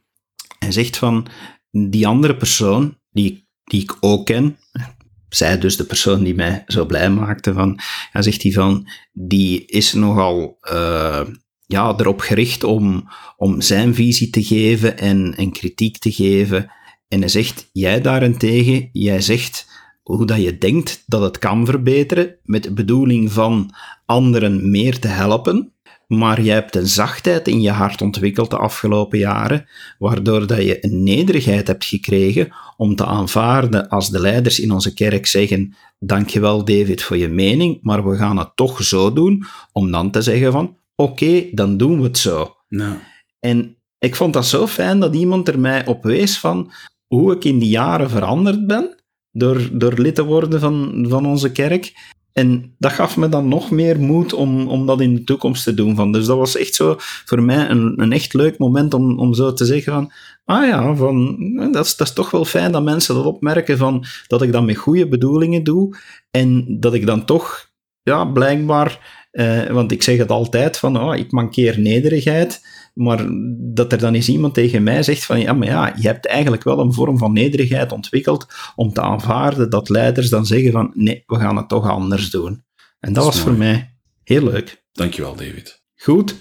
[0.59, 1.27] hij zegt van,
[1.71, 4.59] die andere persoon, die, die ik ook ken,
[5.29, 7.79] zij dus de persoon die mij zo blij maakte, van,
[8.11, 10.59] hij zegt hij van, die is nogal...
[10.73, 11.21] Uh,
[11.67, 16.73] ja, erop gericht om, om zijn visie te geven en, en kritiek te geven.
[17.09, 19.72] En hij zegt, jij daarentegen, jij zegt
[20.03, 23.75] hoe dat je denkt dat het kan verbeteren, met de bedoeling van
[24.07, 25.73] anderen meer te helpen.
[26.07, 29.67] Maar jij hebt een zachtheid in je hart ontwikkeld de afgelopen jaren,
[29.99, 34.95] waardoor dat je een nederigheid hebt gekregen om te aanvaarden als de leiders in onze
[34.95, 39.91] kerk zeggen, dankjewel David voor je mening, maar we gaan het toch zo doen, om
[39.91, 42.57] dan te zeggen van, oké, dan doen we het zo.
[42.69, 42.97] Nou.
[43.41, 46.73] En ik vond dat zo fijn dat iemand er mij op wees van
[47.07, 49.02] hoe ik in die jaren veranderd ben
[49.33, 51.93] door, door lid te worden van, van onze kerk.
[52.33, 55.75] En dat gaf me dan nog meer moed om, om dat in de toekomst te
[55.75, 55.97] doen.
[55.97, 56.13] Van.
[56.13, 59.53] Dus dat was echt zo voor mij een, een echt leuk moment om, om zo
[59.53, 60.13] te zeggen van,
[60.45, 61.37] ah ja, van,
[61.73, 64.65] dat, is, dat is toch wel fijn dat mensen dat opmerken, van, dat ik dat
[64.65, 65.97] met goede bedoelingen doe
[66.31, 67.71] en dat ik dan toch
[68.03, 73.27] ja, blijkbaar uh, want ik zeg het altijd van, oh, ik mankeer nederigheid, maar
[73.59, 76.65] dat er dan eens iemand tegen mij zegt van, ja, maar ja, je hebt eigenlijk
[76.65, 81.23] wel een vorm van nederigheid ontwikkeld om te aanvaarden dat leiders dan zeggen van, nee,
[81.27, 82.65] we gaan het toch anders doen.
[83.01, 83.47] En dat, dat was mooi.
[83.47, 83.95] voor mij
[84.25, 84.85] heel leuk.
[84.93, 85.83] Dankjewel, David.
[85.97, 86.35] Goed.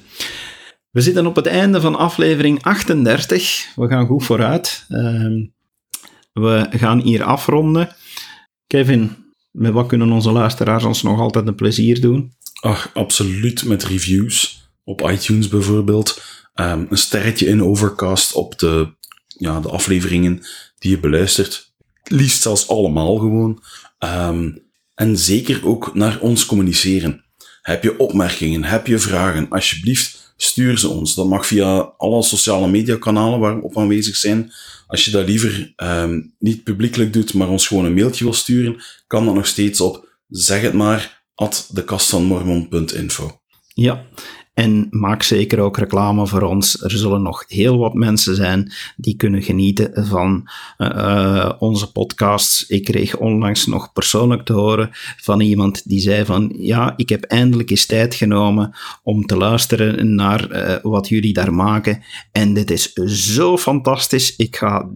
[0.90, 3.72] We zitten op het einde van aflevering 38.
[3.76, 4.86] We gaan goed vooruit.
[4.90, 5.48] Uh,
[6.34, 7.96] we gaan hier afronden.
[8.68, 9.16] Kevin,
[9.52, 12.34] met wat kunnen onze luisteraars ons nog altijd een plezier doen?
[12.62, 14.70] Ach, absoluut met reviews.
[14.84, 16.22] Op iTunes bijvoorbeeld.
[16.56, 18.94] Um, een sterretje in Overcast op de,
[19.28, 20.42] ja, de afleveringen
[20.80, 21.74] die je beluistert.
[22.04, 23.64] Liefst zelfs allemaal gewoon.
[24.00, 27.24] Um, en zeker ook naar ons communiceren.
[27.62, 28.64] Heb je opmerkingen?
[28.64, 29.50] Heb je vragen?
[29.50, 31.16] Alsjeblieft, stuur ze ons.
[31.16, 34.52] Dat mag via alle sociale media kanalen waar we op aanwezig zijn.
[34.88, 38.82] Als je dat liever um, niet publiekelijk doet, maar ons gewoon een mailtje wil sturen,
[39.08, 43.40] kan dat nog steeds op zeg het maar at dekastvanmormon.info.
[43.74, 44.06] Ja,
[44.54, 46.84] en maak zeker ook reclame voor ons.
[46.84, 52.68] Er zullen nog heel wat mensen zijn die kunnen genieten van uh, onze podcasts.
[52.68, 57.24] Ik kreeg onlangs nog persoonlijk te horen van iemand die zei van ja, ik heb
[57.24, 62.04] eindelijk eens tijd genomen om te luisteren naar uh, wat jullie daar maken.
[62.32, 62.94] En dit is
[63.34, 64.36] zo fantastisch.
[64.36, 64.90] Ik ga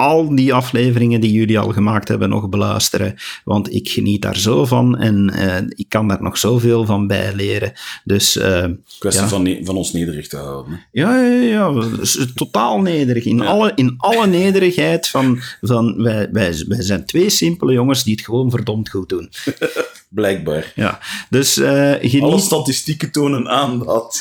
[0.00, 3.14] al die afleveringen die jullie al gemaakt hebben nog beluisteren.
[3.44, 7.34] Want ik geniet daar zo van en uh, ik kan daar nog zoveel van bij
[7.34, 7.72] leren.
[8.04, 8.64] Dus, uh,
[8.98, 9.28] Kwestie ja.
[9.28, 10.80] van, van ons nederig te houden.
[10.92, 11.72] Ja, ja, ja.
[11.72, 13.24] Dus totaal nederig.
[13.24, 13.44] In, ja.
[13.44, 18.24] alle, in alle nederigheid van, van wij, wij, wij zijn twee simpele jongens die het
[18.24, 19.30] gewoon verdomd goed doen.
[20.08, 20.72] Blijkbaar.
[20.74, 20.98] Ja.
[21.30, 22.22] Dus, uh, geniet...
[22.22, 24.20] Alle statistieken tonen aan dat.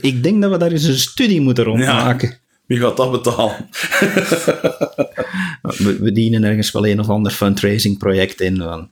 [0.00, 2.28] Ik denk dat we daar eens een studie moeten rondmaken.
[2.28, 2.47] Ja.
[2.68, 3.56] Wie gaat dat betalen?
[5.84, 8.88] we, we, dienen ergens wel een of ander fundraising project in.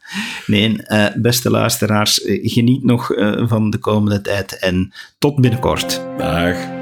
[0.46, 6.02] Nee, uh, beste luisteraars, geniet nog uh, van de komende tijd en tot binnenkort.
[6.18, 6.75] Dag.